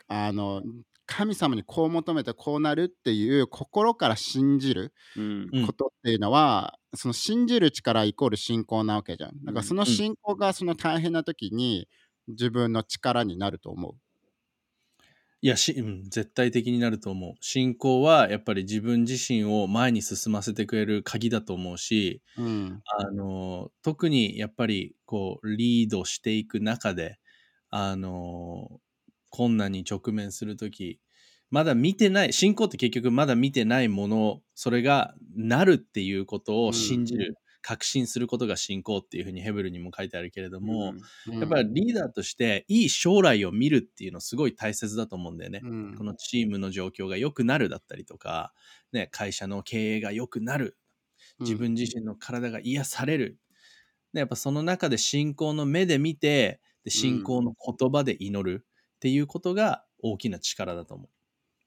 [0.08, 0.62] あの
[1.08, 9.44] 神様にこう求めてこうなるっていう心から信じるうんうんことっていうのは、その信じる力イコール信仰なわけじゃん。
[9.46, 11.88] だからその信仰がその大変な時に
[12.28, 13.96] 自分の力になると思う。
[15.42, 17.34] いやし、うん、絶対的になると思う。
[17.42, 27.20] 信仰はやっぱり自分自身を前に進ませてくれる鍵だと思うし、うんあの特にやっぱりこうリードしていく中で
[27.70, 28.80] あの
[29.30, 31.00] 困難に直面するとき
[31.50, 40.98] まだ見てない、信仰って結局まだ見てないもの、それがなるっていうことを信じる、確信することが信仰っていうふうにヘブルにも書いてあるけれども、
[41.40, 45.66] やっぱりリーダーとしていい将来を見るっていうのすごい大切だと思うんだよね。
[45.68, 45.96] うん。
[45.96, 48.54] このチームの状況が良くなるだったりとか、
[48.92, 50.78] ね、会社の経営が良くなる、
[51.40, 53.40] 自分自身の体が癒される。
[54.14, 58.66] でやっぱその中で信仰の目で見て、で信仰の言葉で祈る
[58.98, 61.10] っていうことが大きな力だと思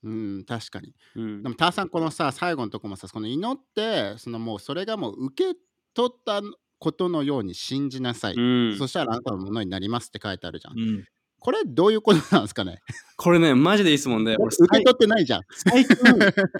[0.02, 0.94] うん、確かに。
[1.14, 5.58] うんでも、ターさん、このさ、最後のとこもさ、この祈って、そのもうそれがもう受け
[5.94, 6.40] 取った
[6.78, 8.34] ことのように信じなさい。
[8.34, 8.40] う
[8.74, 10.78] んそしたらあなたのものになりますって書いてあるじゃん。
[10.78, 10.82] う。
[10.82, 11.04] うん。
[11.38, 12.80] これどういうことなんですかね？
[13.16, 15.42] これね、マジでいい質問で、俺受け取ってないじゃん。
[15.50, 15.96] 最近、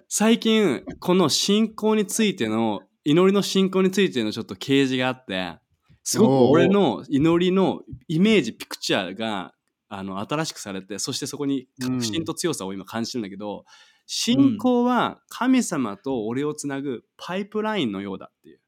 [0.09, 5.59] 最近、この信仰についての、祈りの信仰についてのちょっと啓示があって、
[6.02, 9.52] すごく俺の祈りのイメージ、ピクチャーが、
[9.90, 13.64] あの、新しくされて、そしてそこに確信と強さを今感じてるんだけど、
[14.07, 18.61] 信仰は神様と俺をつなぐパイプラインのようだっていう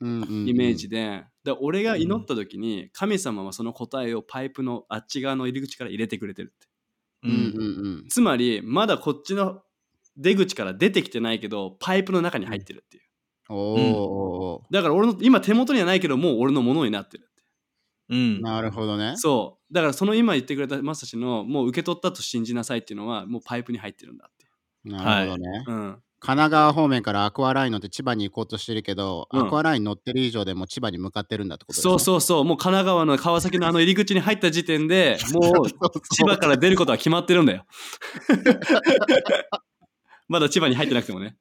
[0.00, 0.48] うんうんうん。
[0.48, 6.68] イメージで、で俺が祈った時に神様はその答えをパイプのあっち側の入り口から入れてくれてるって。
[7.24, 8.08] うんうんうん。
[8.08, 9.62] つまり、まだこっちの
[10.16, 13.02] 出口から出てきてないけど、パイプの中に入ってるっていう。
[13.50, 14.72] おーおー。
[14.72, 17.28] だから俺の、今手元にはないけど、もう俺のものになってる。
[18.10, 18.40] うん。
[18.40, 19.14] なるほどね。
[19.16, 19.74] そう。
[19.74, 24.46] だからその今言ってくれたまさしの、もう受け取ったと信じなさいっていうのは、もうパイプに入ってるんだって。
[24.84, 25.64] なるほどね。
[25.66, 26.02] うん。
[26.20, 31.90] 神奈川方面からアクアライン乗って千葉に行こうとしてるけど、うんアクアライン乗ってる以上でもう千葉に向かってるんだってことでしょ？
[31.90, 32.44] そうそうそう。
[32.44, 37.66] もう神奈川の川崎のあの入り口に入った時点で、 もう千葉から出ることは決まってるんだよ。
[40.28, 41.36] まだ千葉に入ってなくてもね。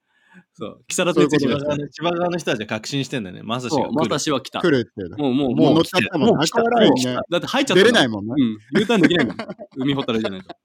[0.60, 0.84] そう。
[0.88, 1.60] 木更津に着いてる
[1.91, 3.43] 千葉側の人たちは確信してんだよね。
[3.43, 4.60] まさしが来るたしは来た。
[4.60, 5.17] 来るっていうの。
[5.17, 6.30] もう、もう、もう乗っ来ちゃったもん。
[6.30, 7.17] アもう来たクアラインね。
[7.30, 7.84] だって入っちゃった。
[7.84, 8.34] 出れないいもんね。
[8.36, 8.80] うん。
[8.80, 9.38] U ターンできないもん。
[9.78, 10.56] 海ほたるじゃないと。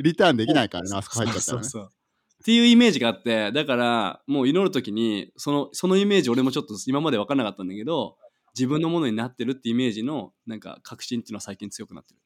[0.00, 1.64] リターンできないからね、あそこ入っちゃったらね。
[1.64, 1.92] そうそうそう
[2.40, 8.16] っていうイメージがあって、だから、もう祈るときに、その、そのイメージ俺もちょっと今まで分からなかったんだけど、
[8.54, 12.20] 自分のものになってるってイメージの、なんか、確信っていうのは最近強くなってる。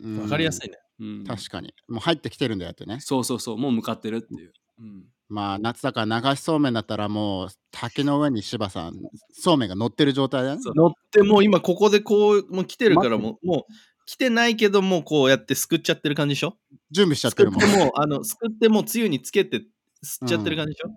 [0.00, 0.78] うんわかりやすいね。
[1.00, 1.24] うん。
[1.24, 1.74] 確かに。
[1.88, 2.98] もう入ってきてるんだよってね。
[3.00, 4.52] そうそうそう、もう向かってるっていう。
[4.80, 5.06] うん。
[5.28, 8.94] まあ、夏だから流しそうめんだったらもう、竹の上に柴さん、
[9.32, 10.62] そうめんが乗ってる状態だね。
[10.74, 13.72] 乗ってもう今ここでこう、もう来てるから待もう、もう
[14.06, 16.56] 来てないけどもうこうやってすくっちゃってる感じでしょ？
[16.90, 17.62] 準備しちゃっすくてるもん。
[17.62, 19.58] ってもう、あの、すくってもうつゆにつけて
[20.02, 20.88] 吸っちゃってる感じでしょ、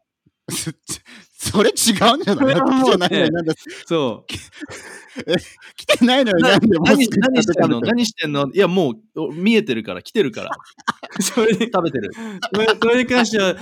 [1.44, 2.36] それ違うんじゃない？
[2.38, 3.54] それはもうじゃないのになんで
[3.88, 4.26] そ
[5.76, 7.82] 来てないのになんでもう何何してんの？
[7.82, 8.48] 何してんの？
[8.54, 10.52] いやもうお見えてるから来てるから
[11.20, 11.24] う。
[11.24, 12.12] それに、食べてる。
[12.80, 13.56] それに関しては、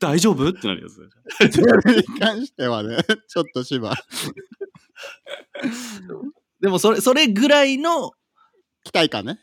[0.00, 0.48] 大丈夫？
[0.48, 1.52] ってなるやつ。
[1.52, 2.96] それに関してはね、
[3.28, 3.94] ちょっと柴、
[6.60, 8.12] でもそれそれぐらいの、
[8.84, 9.38] 期待感ね。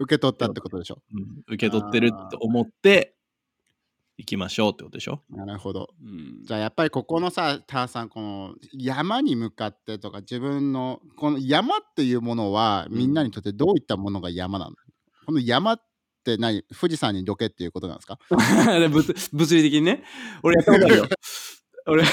[0.00, 1.00] 受け取ったってことでしょ。
[1.14, 3.14] うん受け取ってると思って
[4.20, 5.22] 行きましょうってことでしょ？
[5.30, 5.88] なるほど。
[6.02, 6.44] うん。
[6.44, 14.72] じゃあやっぱりここのさ、ターさん、この山に向かってとか自分の、この山っていうものはみんなにとってどういったものが山なの、
[15.26, 15.82] この山っ
[16.22, 16.62] て何？
[16.78, 18.18] 富士山にどけっていうことなんですか？
[19.32, 20.04] 物理的にね。
[20.42, 21.08] 俺やったことあるよ。
[21.86, 22.04] 俺、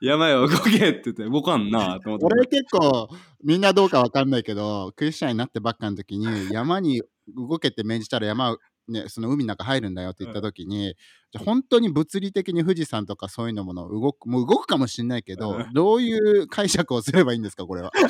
[0.00, 2.24] 山よ、動けって言って動かんなと思って。
[2.26, 3.08] 俺結構
[3.44, 7.02] みんなどうかわかんないけどクリスチャンになってばっかの時に山に
[7.36, 8.56] 動けって命じたら山、
[8.90, 10.96] ね、その海の中入るんだよって言った時に、
[11.32, 15.72] じゃあ本当に物理的に富士山とかそういうのもの動くもう動くかもしれないけど、うん。
[15.72, 17.92] どういう解釈をすればいいんですかこれは？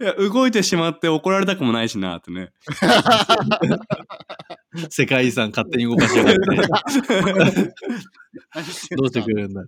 [0.00, 2.50] いや動いてしまって怒られたくもないしなってね。
[4.90, 6.40] 世界遺産勝手に動かしやがって。
[8.96, 9.62] どうしてくれるんだ。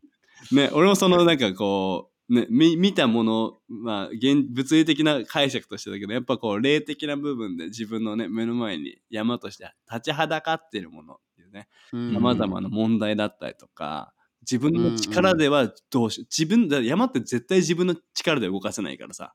[0.53, 12.13] ね、俺もそのなんかこう、ね、見見たもの、まあ現、物理的な解釈としてだけど、やっぱこう、霊的な部分で自分のね、目の前に山として立ちはだかっているものっていうね、うん。
[12.13, 19.35] 様々な問題だったりとか、自分の力ではどうし、自分だ、山って絶対自分の力で動かせないからさ、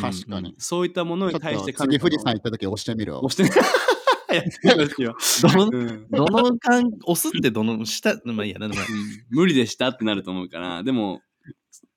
[0.00, 0.50] 確かに。
[0.50, 0.54] うん。
[0.58, 3.24] そういったものに対してと次富士山行った時押してみるわ。
[3.24, 3.46] 押して、い
[4.66, 5.16] ややめてよ。
[5.42, 6.06] どのうん。
[6.08, 8.58] どの感押すってどの下まあいいや
[9.30, 11.20] 無理でしたってなると思うから、でも、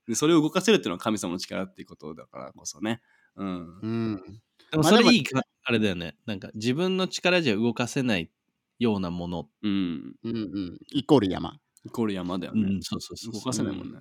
[0.08, 3.02] でそれを動かせるっていうのは神様の力っていうことだからこそね。
[3.36, 3.80] うん。
[3.82, 4.42] うん。
[4.72, 8.30] でもそれいいかあれだよねなんか自分の力じゃ動かせない
[8.80, 10.16] ようなものうん。
[10.24, 10.78] うんうん。
[10.92, 11.58] イコール山。
[11.86, 12.62] イコール山だよね。
[12.62, 14.00] うんそうそうそう動かせないもんね。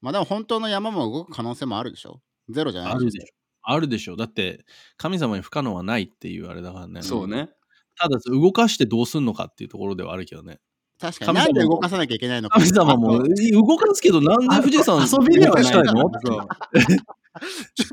[0.00, 2.20] まあでも本当の山も動く可能性もあるでしょ
[2.50, 3.24] ゼロじゃないあるでしょ
[3.62, 4.66] あるでしょだって
[4.98, 7.48] 神様に不可能はないっていうあれだからねそうね。
[7.96, 10.60] ただ動かしてどうすんのかっていうところではあるけどね
[11.00, 11.38] 確かに。
[11.38, 11.44] 神様も。
[11.44, 12.58] なんで動かさなきゃいけないのか。
[12.60, 13.18] 神様も。
[13.18, 16.10] 動かすけどなんで富士山遊びではない動かしたいの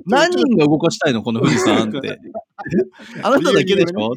[0.05, 2.19] 何人が動かしたいのこの富士山って。
[3.23, 4.13] あなただけでしょ？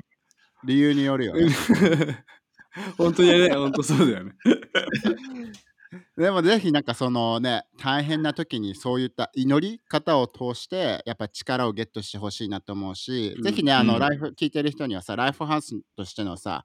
[0.64, 1.48] 理由によるよね。
[2.98, 4.32] 本当にね、本当そうだよね。
[6.16, 13.42] でもぜひなんかそのね大変な時にそういった祈り方を通してやっぱ力をゲットしてほしいなと思うし、うん。
[13.42, 14.00] ぜひねあの、うん。
[14.00, 16.64] ライフ聞いてる人にはさライフハウスとしてのさ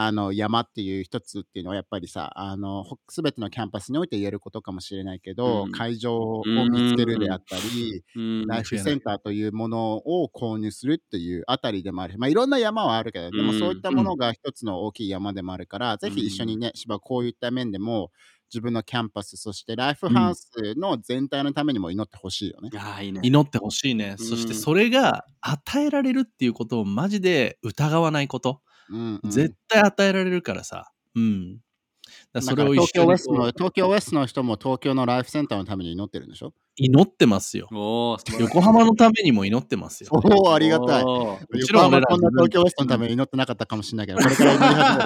[0.00, 12.16] あの山っていう一つっていうのはやっぱりさあのほ全てのキャンパスにおいて言えることかもしれないけど、うん会場を見つけるであったり、うんライフセンターというものを購入するっていうあたりでもある。
[12.16, 18.12] まあいろんな山はあるけど、でもうんそういったものが一つの大きい山でもあるから、ぜひ一緒にね、芝こういった面でも
[18.52, 22.70] 自分のキャンパス、そしてライフハウスの全体のためにも祈ってほしいよね。
[22.76, 23.20] ああ、いいね。
[23.24, 24.14] 祈ってほしいね。
[24.16, 28.62] そしてそれが与えられるっていうことをマジで疑わないこと。
[28.90, 30.90] うんうん絶対与えられるからさ。
[31.14, 31.58] うん。
[32.32, 36.54] だそれを東京ウェストの東京ウェストの人も東京のライフセンターのために祈ってるんでしょ？
[36.76, 37.68] 祈ってますよ。
[38.38, 40.10] 横浜のためにも祈ってますよ。
[40.12, 41.04] おお、ありがたい。
[41.04, 45.04] もちろん俺らこんな東京ウェストのために祈ってなかったかもしれないけど、これから祈り始め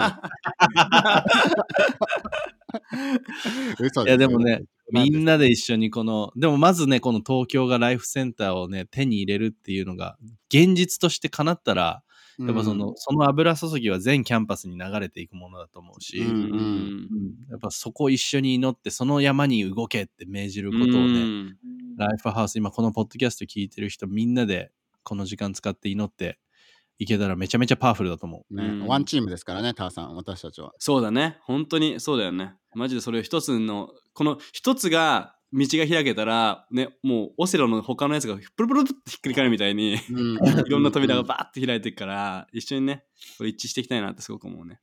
[3.81, 3.89] る。
[3.89, 10.19] 嘘いやでもね、みんな、なで一緒にこの、でもまずね、この東京がライフセンターをね、手に入れるっていうのが、
[10.51, 12.03] 現実として叶ったら、
[12.47, 17.09] やっぱその、その油注ぎは全キャンパスに流れていくものだと思うし、うんうんうん
[17.51, 21.57] やっぱそこを一緒に祈って、その山に動けって命じることをね、うん
[21.99, 26.39] ライフハウス、今このポッドキャスト聞いてる人みんなでこの時間使って祈って
[26.99, 28.55] いけたらめちゃめちゃパワフルだと思う。
[28.55, 30.73] ねうんワンチームですからね、ターさん、私たちは。
[30.79, 31.39] そうだね。
[31.43, 32.55] 本当にそうだよね。
[32.75, 40.35] マジでそれを一つの、この一つが道が開けたら、ね、もうオセロの他のやつがプルプルってひっくり返るみたいに、うん。
[40.35, 43.05] いろんな扉がバーって開いていくから、一緒にね、
[43.37, 44.81] これ一致していきたいなってすごく思うね。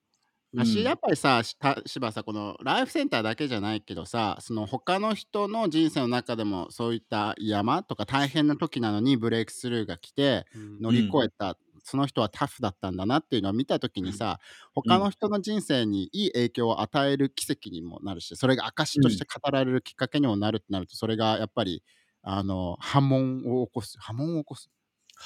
[0.56, 10.48] 私やっぱりさ、した柴さ、このライフセンターだけじゃないけどさ、その他の人の人生の中でもそういった山とか大変な時なのにブレイクスルーが来て
[10.82, 14.40] 乗り越えた、その人はタフだったんだなっていうのを見た時にさ、
[14.74, 21.84] 他の人の人生にいい影響を与える奇跡にもなるし、それが証として語られるきっかけにもなるってなると、それがやっぱり
[22.22, 24.70] あの波紋を起こす、波紋を起こす、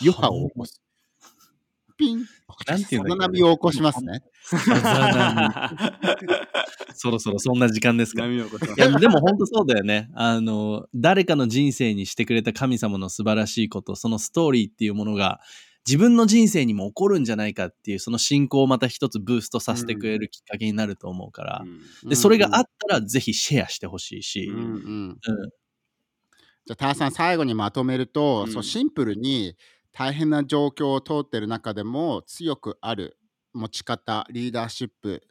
[0.01, 0.81] 余波を起こす。
[1.97, 2.25] ピン
[2.67, 4.23] なんていうの波を起こしますね。
[6.95, 8.25] そろそろそんな時間ですか。
[8.25, 8.45] いや
[8.99, 10.09] でも本当そうだよね。
[10.15, 15.39] あの、誰かの人生にしてくれた神様の素晴らしいこと、そのストーリーっていうものが
[15.85, 21.65] 自分の人生にも起こるんじゃないかっていう、その信仰をまた一つブーストさせてくれるきっかけになると思うから、
[22.05, 24.63] で、それがあったらぜひシェアしてほしいし、うんうん。
[24.63, 25.17] うん。
[26.65, 28.53] じゃあ、ターさん、最後にまとめると、うん。
[28.53, 29.55] そうシンプルに
[29.91, 33.17] 大変な状況を通ってる中でも強くある
[33.53, 35.21] 持ち方、リーダーシップ、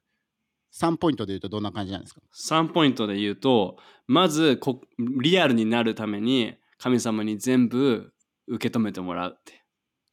[0.75, 4.81] 3ポイントで言うとどんな感じなんですか？3ポイントで言うとまずこ
[5.21, 8.11] リアルになるために神様に全部
[8.47, 9.62] 受け止めてもらうって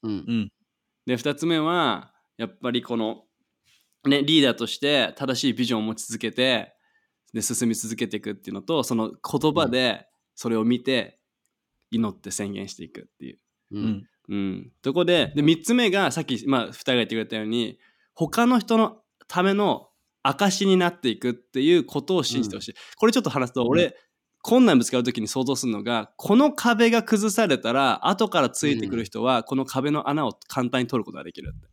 [0.04, 0.12] うん。
[0.12, 0.52] うん。
[1.06, 3.24] で2つ目はやっぱりこの、
[4.08, 6.74] ね、リーダーとして正しいビジョンを持ち続けて
[7.34, 11.20] で進み続けていくっていうのとその言葉でそれを見て
[11.92, 13.40] 祈って宣言していくっていう。
[13.72, 13.86] ううん。
[13.86, 14.08] ん。
[14.30, 17.80] うん、とこでで3つ目がさっき、まあ、2人が言ってくれたように
[18.14, 19.90] 他の人のための
[20.24, 23.96] 証になっていくっていうことを信じてほしい、これちょっと話すと俺、
[24.42, 31.68] 困難ぶつかる時に想像するのがこの壁が崩されたら後からついてくる人はこの壁の穴を簡単に取ることができるって、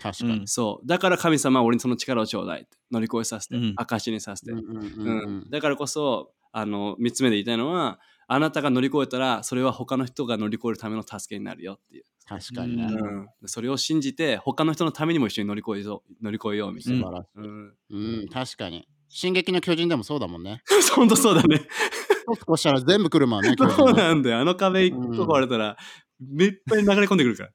[0.00, 0.38] 確かに。
[0.40, 0.48] うん。
[0.48, 0.86] そう。
[0.86, 3.74] だから神様は俺にその力をちょうだいって乗り越えさせて、うん。
[3.76, 12.04] 証にさせて、うんだからこそあの3つ目で言いたいのはあなたが乗り越えたらそれは他の人が乗り越えるための助けになるよっていう。
[12.26, 12.84] 確かにね。
[12.84, 13.20] うん。
[13.20, 16.98] うん、それを信じて他の人のためにも一緒に乗り越えよう乗り越えようみたいな。
[17.00, 17.38] 素晴らしい。
[17.38, 18.86] うん、うん、確かに。
[19.14, 20.62] 進撃の巨人でもそうだもんね。
[20.96, 21.60] 本当そうだね。
[22.32, 24.38] 一つ越したら全部来るもんね、 そうねなんだよ。
[24.38, 25.76] あの壁一個壊れたら、
[26.18, 27.50] めっぱい流れ込んでくるから。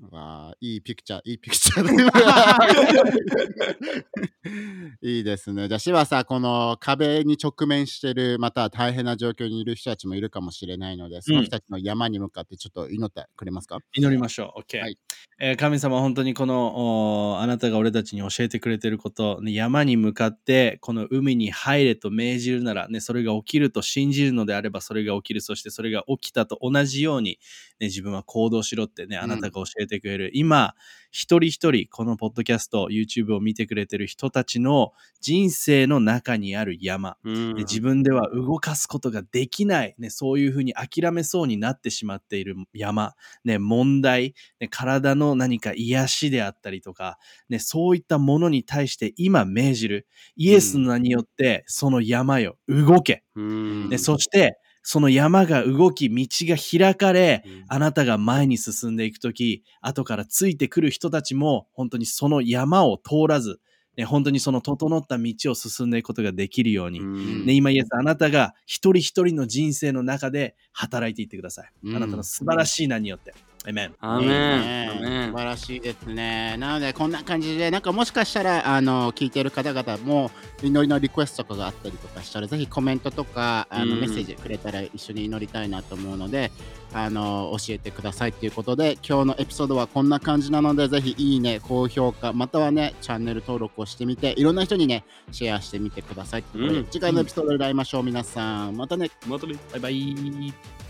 [0.00, 1.88] わあ、いいピクチャー、いいピクチャー。
[5.02, 5.66] いいですね。
[5.66, 14.60] じゃあ、柴さん、この壁に直面してる、または大変な状況にいる人たちもいるかもしれないので、その人たちの山に向かってちょっと祈ってくれますか、祈りましょう。
[14.60, 14.96] OK、はい
[15.40, 25.40] えー神様、本当にこのおあなたが俺たちに教えてくれてること、ね山に向かってこの海に入れと命じるなら、ね、それが起きると信じるのであればそれが起きる。
[25.40, 27.38] そしてそれが起きたと同じように、
[27.78, 30.30] ね、自分は行動しろってね、あなたが教えてくれる。
[30.34, 30.74] 今、
[31.10, 37.54] 一人一人、このポッドキャスト、YouTube を見てくれてる人たちの人生の中にある山、うん。
[37.54, 43.14] ね自分では動かすことができない、ね、そういうふうに諦めそうになってしまっている山、
[43.44, 47.18] ね、問題、ね、体の何か癒しであったりとか、
[47.48, 50.06] ね、そういったものに対して今命じる。
[50.36, 53.88] イエスの名によってその山よ動け、うん。
[53.88, 54.58] ね、そして
[54.90, 63.60] その山が動き、道が開かれ、うんあなたが前に進んでいくとき、後からついてくる人たちも、本当にその山を通らず、
[63.98, 71.70] ね、本当にその整った道を進んでいくことができるように、うんね、今イエス、あなたが一人一人の人生の中で働いていってください。
[71.84, 73.34] うんあなたの素晴らしい名によって。
[73.66, 73.94] アメン。
[74.00, 75.30] アーメン。
[75.30, 76.56] 素晴らしいですね。
[76.58, 80.30] なので、こんな感じで、なんかもしかしたら、あの、聞いてる方々も、
[80.62, 86.52] 祈りのリクエストとかがあったりとかしたら、ぜひコメントとか、あの、うんメッセージくれたら一緒に祈りたいなと思うので、
[86.92, 98.76] あの、教えてくださいということで、今日のエピソードはこんな感じなので、ぜひいいね、高評価、またはね、チャンネル登録をしてみて、いろんな人にね、シェアしてみてくださいということで、うん次回のエピソードで会いましょう、皆さん。
[98.76, 99.10] またね。
[99.26, 99.56] またね。
[99.72, 100.87] バイバイ。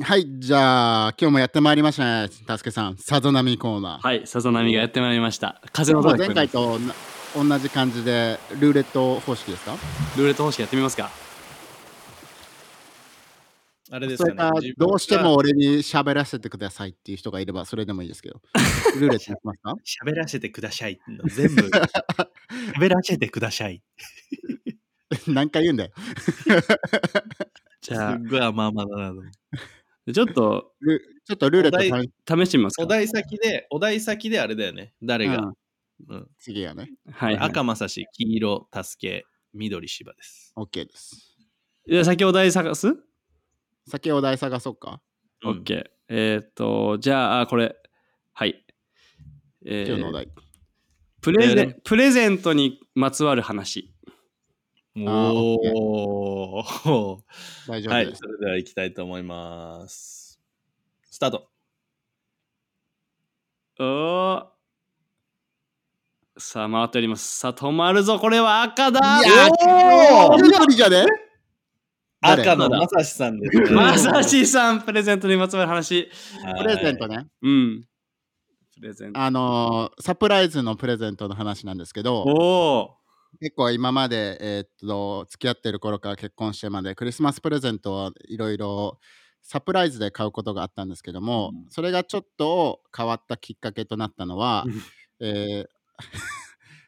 [0.00, 2.96] はい、じゃあ、今日もやってまいりましたね、たすけさん。
[2.96, 4.00] さぞなみコーナー。
[4.00, 5.62] はい、さざ波がやってまいりました。
[5.72, 6.80] 風の前て回と
[7.36, 9.76] 同じ感じでルーレット方式ですか？
[10.16, 11.12] ルーレット方式やってみますか。
[13.92, 14.72] あれですそれかかね。
[14.76, 18.40] どうしても俺に喋らせてくださいっていう人がいればそれでもいいですけど
[18.98, 19.76] ルーレットやってますか？
[20.08, 20.98] 喋らせてください。
[21.26, 21.70] 全部。
[22.80, 23.80] 喋らせてください。
[25.28, 26.42] 何回言うんだよす
[27.80, 29.22] じゃあっごい甘々だなと。
[30.12, 32.82] ちょっとルちょっとルーレット試試してみますか？
[32.82, 34.94] お題先で、お題先であれだよね。
[35.02, 35.38] 誰が。
[35.38, 37.48] うん次はねはい、はい。
[37.50, 39.24] 赤まさし、黄色、助け、
[39.54, 40.52] 緑、芝です。
[40.56, 41.36] OK です
[41.88, 42.94] じゃあ先お題探す、
[43.86, 45.00] 先お題探そうか
[45.42, 45.84] うん ?OK。
[46.08, 47.76] えっ、と、じゃあ、これ。
[48.32, 48.66] はい。
[49.64, 50.28] えー今日のお題
[51.22, 53.93] プレゼプレゼントにまつわる話。
[54.96, 57.18] おー。
[57.68, 60.40] はい、大丈夫ですそれでは行きたいと思います。
[61.10, 61.48] スタート。
[63.80, 64.46] おー
[66.36, 67.38] さあ、回っております。
[67.38, 68.18] さあ、止まるぞ。
[68.18, 69.48] これは赤だいや
[70.28, 71.06] おー緑じゃね？
[72.20, 72.42] 誰？
[72.42, 73.70] 赤のまさしさんです、ね。
[73.70, 76.08] まさしさん、プレゼントにまつわる話。
[76.44, 77.84] はいプレゼントねうん。
[78.76, 79.20] プレゼント。
[79.20, 82.26] あのーサプライズのプレゼントの話なんですけどお
[82.78, 82.96] お
[83.40, 88.98] 結構今まで、えーっと付き合ってる頃から結婚してまでクリスマスプレゼントはいろいろ
[89.44, 91.70] サプライズで買うことがあったんですけども、うん。
[91.70, 95.26] それがちょっと変わったきっかけとなったのは、うん。
[95.28, 95.66] えー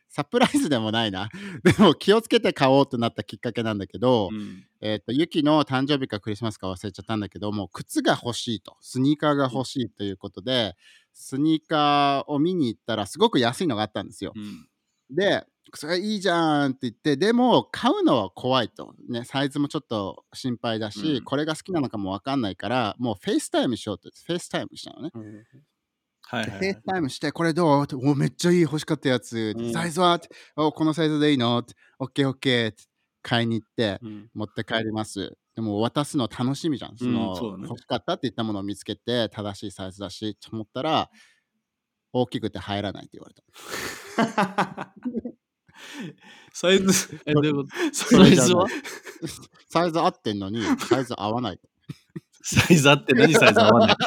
[0.08, 1.28] サプライズでもないな。
[1.62, 4.64] でも気をつけて買おうとなったきっかけなんだけど、うん。
[4.80, 8.78] えーっとユキの誕生日かクリスマスか忘れちゃったんだけどもう靴が欲しいと。
[8.80, 10.74] スニーカーが欲しいということで
[11.12, 14.32] スニーカーを見に行ったらすごく安いのがあったんですよ。
[14.34, 14.66] うん。
[15.10, 15.44] で、
[15.74, 18.94] それいいじゃんって言って、でも買うのは怖いと。
[19.08, 24.10] ね、サイズもちょっと心配だし、うんこれが好きなのかもわかんないから、もう FaceTime しようと。
[24.10, 25.10] FaceTime したのね。
[26.28, 27.84] はいはい FaceTime して、これどう？
[27.84, 29.54] っておめっちゃいい、欲しかったやつ。
[29.56, 30.14] うんサイズは？
[30.14, 31.58] っておこのサイズでいいの？
[31.58, 32.84] ってオッケーオッケーって
[33.22, 35.36] 買いに行って、うん持って帰ります。
[35.54, 36.96] でも渡すの楽しみじゃん。
[36.96, 41.10] その、ね欲しかったって言ったものを見つけて、正しいサイズだし、と思ったら、
[42.12, 44.94] 大きくて入らないって言われた。
[46.52, 48.66] サイズ、えどういうことササイズは？
[49.68, 51.60] サイズ合ってんのに、サイズ合わない。
[52.42, 53.96] サイズあって何サイズ合わない。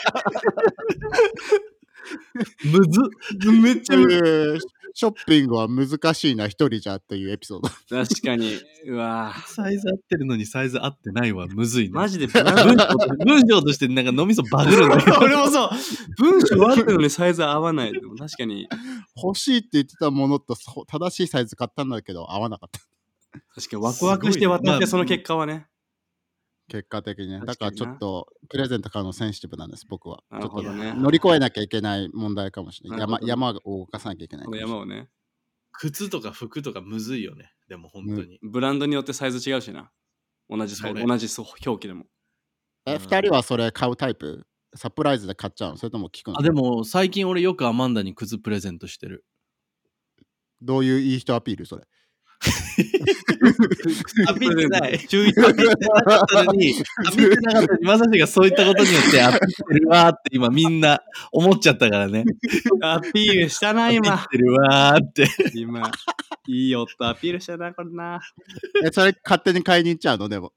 [2.65, 3.01] むず
[3.47, 3.51] っ。
[3.61, 4.59] めっちゃむえー
[4.93, 7.69] ショッピングは難しいな、一人じゃというエピソード。
[8.03, 8.59] 確かに。
[8.87, 11.91] うわぁサイズ合ってるのにサイズ合ってないはむずいね。
[11.93, 15.17] マジで文章と文章としてなんか脳みそバグるんだけど。
[15.21, 15.69] 俺もそう。
[16.17, 17.93] 文章あってるのにサイズ合わない。
[17.93, 18.67] でも確かに、
[19.21, 20.55] 欲しいって言ってたものと
[20.87, 22.79] 正しいサイズ買ったんだけど、合わなかった。
[23.55, 25.67] 確かにワクワクして渡ってその結果はね。
[26.69, 27.41] 結果的にね。
[27.41, 30.23] だからちょっと、プレゼント買うのセンシティブなんです、僕は。
[30.29, 32.99] なるほどねちょっと乗り越えなきゃいけない問題かもしれない。
[32.99, 34.47] 山山を動かさなきゃいけない。
[34.57, 35.09] 山をね。
[35.71, 37.51] 靴とか服とかむずいよね。
[37.67, 38.39] でも本当に。
[38.41, 39.91] ブランドによってサイズ違うしな。
[40.49, 42.05] 同じ同じそう表記でも。
[42.85, 44.45] え、二人はそれ買うタイプ？
[44.75, 45.77] サプライズで買っちゃうの？
[45.77, 46.39] それとも聞くの？
[46.39, 49.25] あでも最近俺よくアマンダに靴プレゼントしてる。
[50.61, 51.65] どういういい人アピール？
[51.65, 51.83] それ。
[54.27, 54.99] アピってない。
[54.99, 56.73] 注意アピってなかったのに、
[57.05, 62.23] アピってなかったのに、まさしがそういったことによってアピってるわーって今みんな思っちゃったからね。
[62.81, 64.27] アピールしたな、アピ今っ。
[64.29, 65.27] てるわーって。
[65.53, 65.91] 今。
[66.47, 68.21] いい夫アピールしたな、これな。
[68.83, 70.29] え、それ勝手に買いに行っちゃうの？
[70.29, 70.53] でも。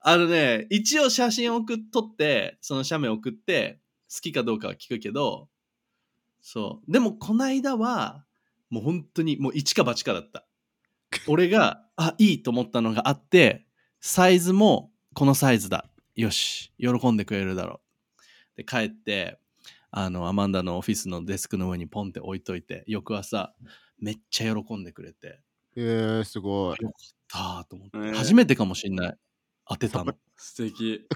[0.00, 5.48] あのね、一応写真送っとって、その写メ送って、好きかどうかは聞くけど、
[6.40, 6.92] そう。
[6.92, 8.24] でも、こないだは、
[8.70, 10.46] もう本当に、もう一か八かだった。
[11.26, 13.66] 俺が、あ、いいと思ったのがあって、
[14.00, 15.88] サイズもこのサイズだ。
[16.14, 17.80] よし、喜んでくれるだろ
[18.54, 18.56] う。
[18.56, 19.38] で、帰って、
[19.90, 23.54] あの、アマンダのオフィスのデスクの上にポンって置いといて、翌朝、
[23.98, 25.40] めっちゃ喜んでくれて、
[25.76, 26.82] えー、すごい。
[26.82, 29.18] よかったと思って、えー初めてかもしんない。
[29.68, 30.14] 当てたの。
[30.36, 31.06] 素敵。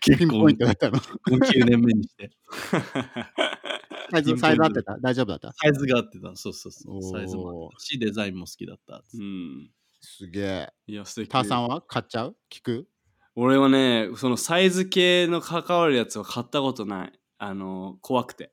[0.00, 0.98] ピンポイントだったの。
[0.98, 2.30] 9年目にして。
[4.10, 4.98] サイズ、サイズ合ってた？
[4.98, 5.52] 大丈夫だった？
[5.52, 6.34] サイズが合ってた。
[6.36, 7.02] そうそうそう。
[7.02, 9.02] サイズもし、デザインも好きだった。
[9.14, 9.70] うん。
[10.00, 10.68] すげえ。
[10.86, 11.30] いや、素敵。
[11.30, 12.36] ターさんは買っちゃう？
[12.50, 12.88] 聞く？
[13.36, 17.12] 俺はね、そのサイズ系の関わるやつは買ったことない。
[17.38, 18.52] あの、怖くて。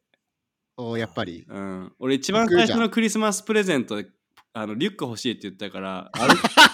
[0.78, 1.44] おーやっぱり。
[1.48, 1.94] うん。
[2.00, 4.08] 俺一番最初のクリスマスプレゼントで、
[4.54, 6.40] あの、リュック欲しいって言ったから、歩き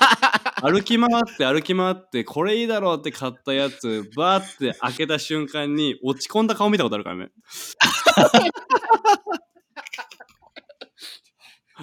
[0.63, 7.31] 歩き回って歩き回って、これいいだろうって買ったやつ、バーって開けた瞬間に落ち込んだ顔見たことあるからね。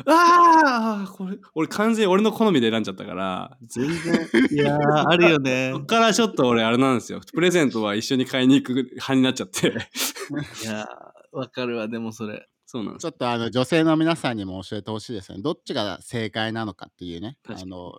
[0.06, 12.48] ああこれ俺完全に俺の好みで選んじゃったから全然いやー、あるよねそっからちょっと俺あれなんですよプレゼントは一緒に買いに行く派になっちゃっていやー、わかるわ、でもそれ。
[12.66, 15.42] そうなんですちょっとあの女性の皆さんにも教えてほしいですよね。
[15.42, 17.36] どっちが正解なのかっていうね。
[17.48, 17.98] あの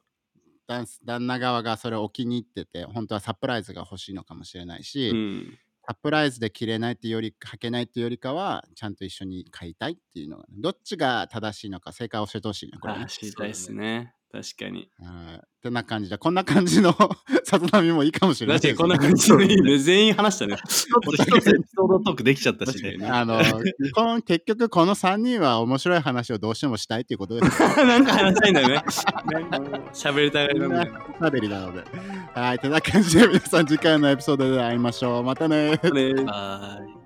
[0.67, 5.59] 旦旦那側がそれをお気に入ってて、本当はサプライズが欲しいのかもしれないし、うん。
[5.87, 12.77] サプライズで着れないってより、履けないってよりかは、ちゃんと一緒に買いたいっていうのが、どっちが正しいのか、正解を教えてほしいね。
[12.79, 13.07] これね。
[13.07, 14.89] 知りたいっすね確かに。
[14.97, 15.35] はい。
[15.35, 16.93] ってな感じで、こんな感じの
[17.43, 19.77] さざ波もいいかもしれない確かにこんな感じでいいね。
[19.77, 20.55] 全員話したね。
[20.63, 23.05] 一つ一つエピソードトークできちゃったしね。
[23.07, 23.39] あの
[23.93, 27.59] この結局この3人は面白い話をどうしてもしたいっていうことです。
[27.85, 28.83] なんか話したいんだよね。
[29.93, 30.93] 喋りたがりなんだよ。
[31.19, 31.83] おしゃべりなので。
[32.33, 35.23] はい、てな感じで皆さん次回のエピソードで会いましょう。
[35.23, 35.71] またね。
[35.71, 37.00] ねはーい。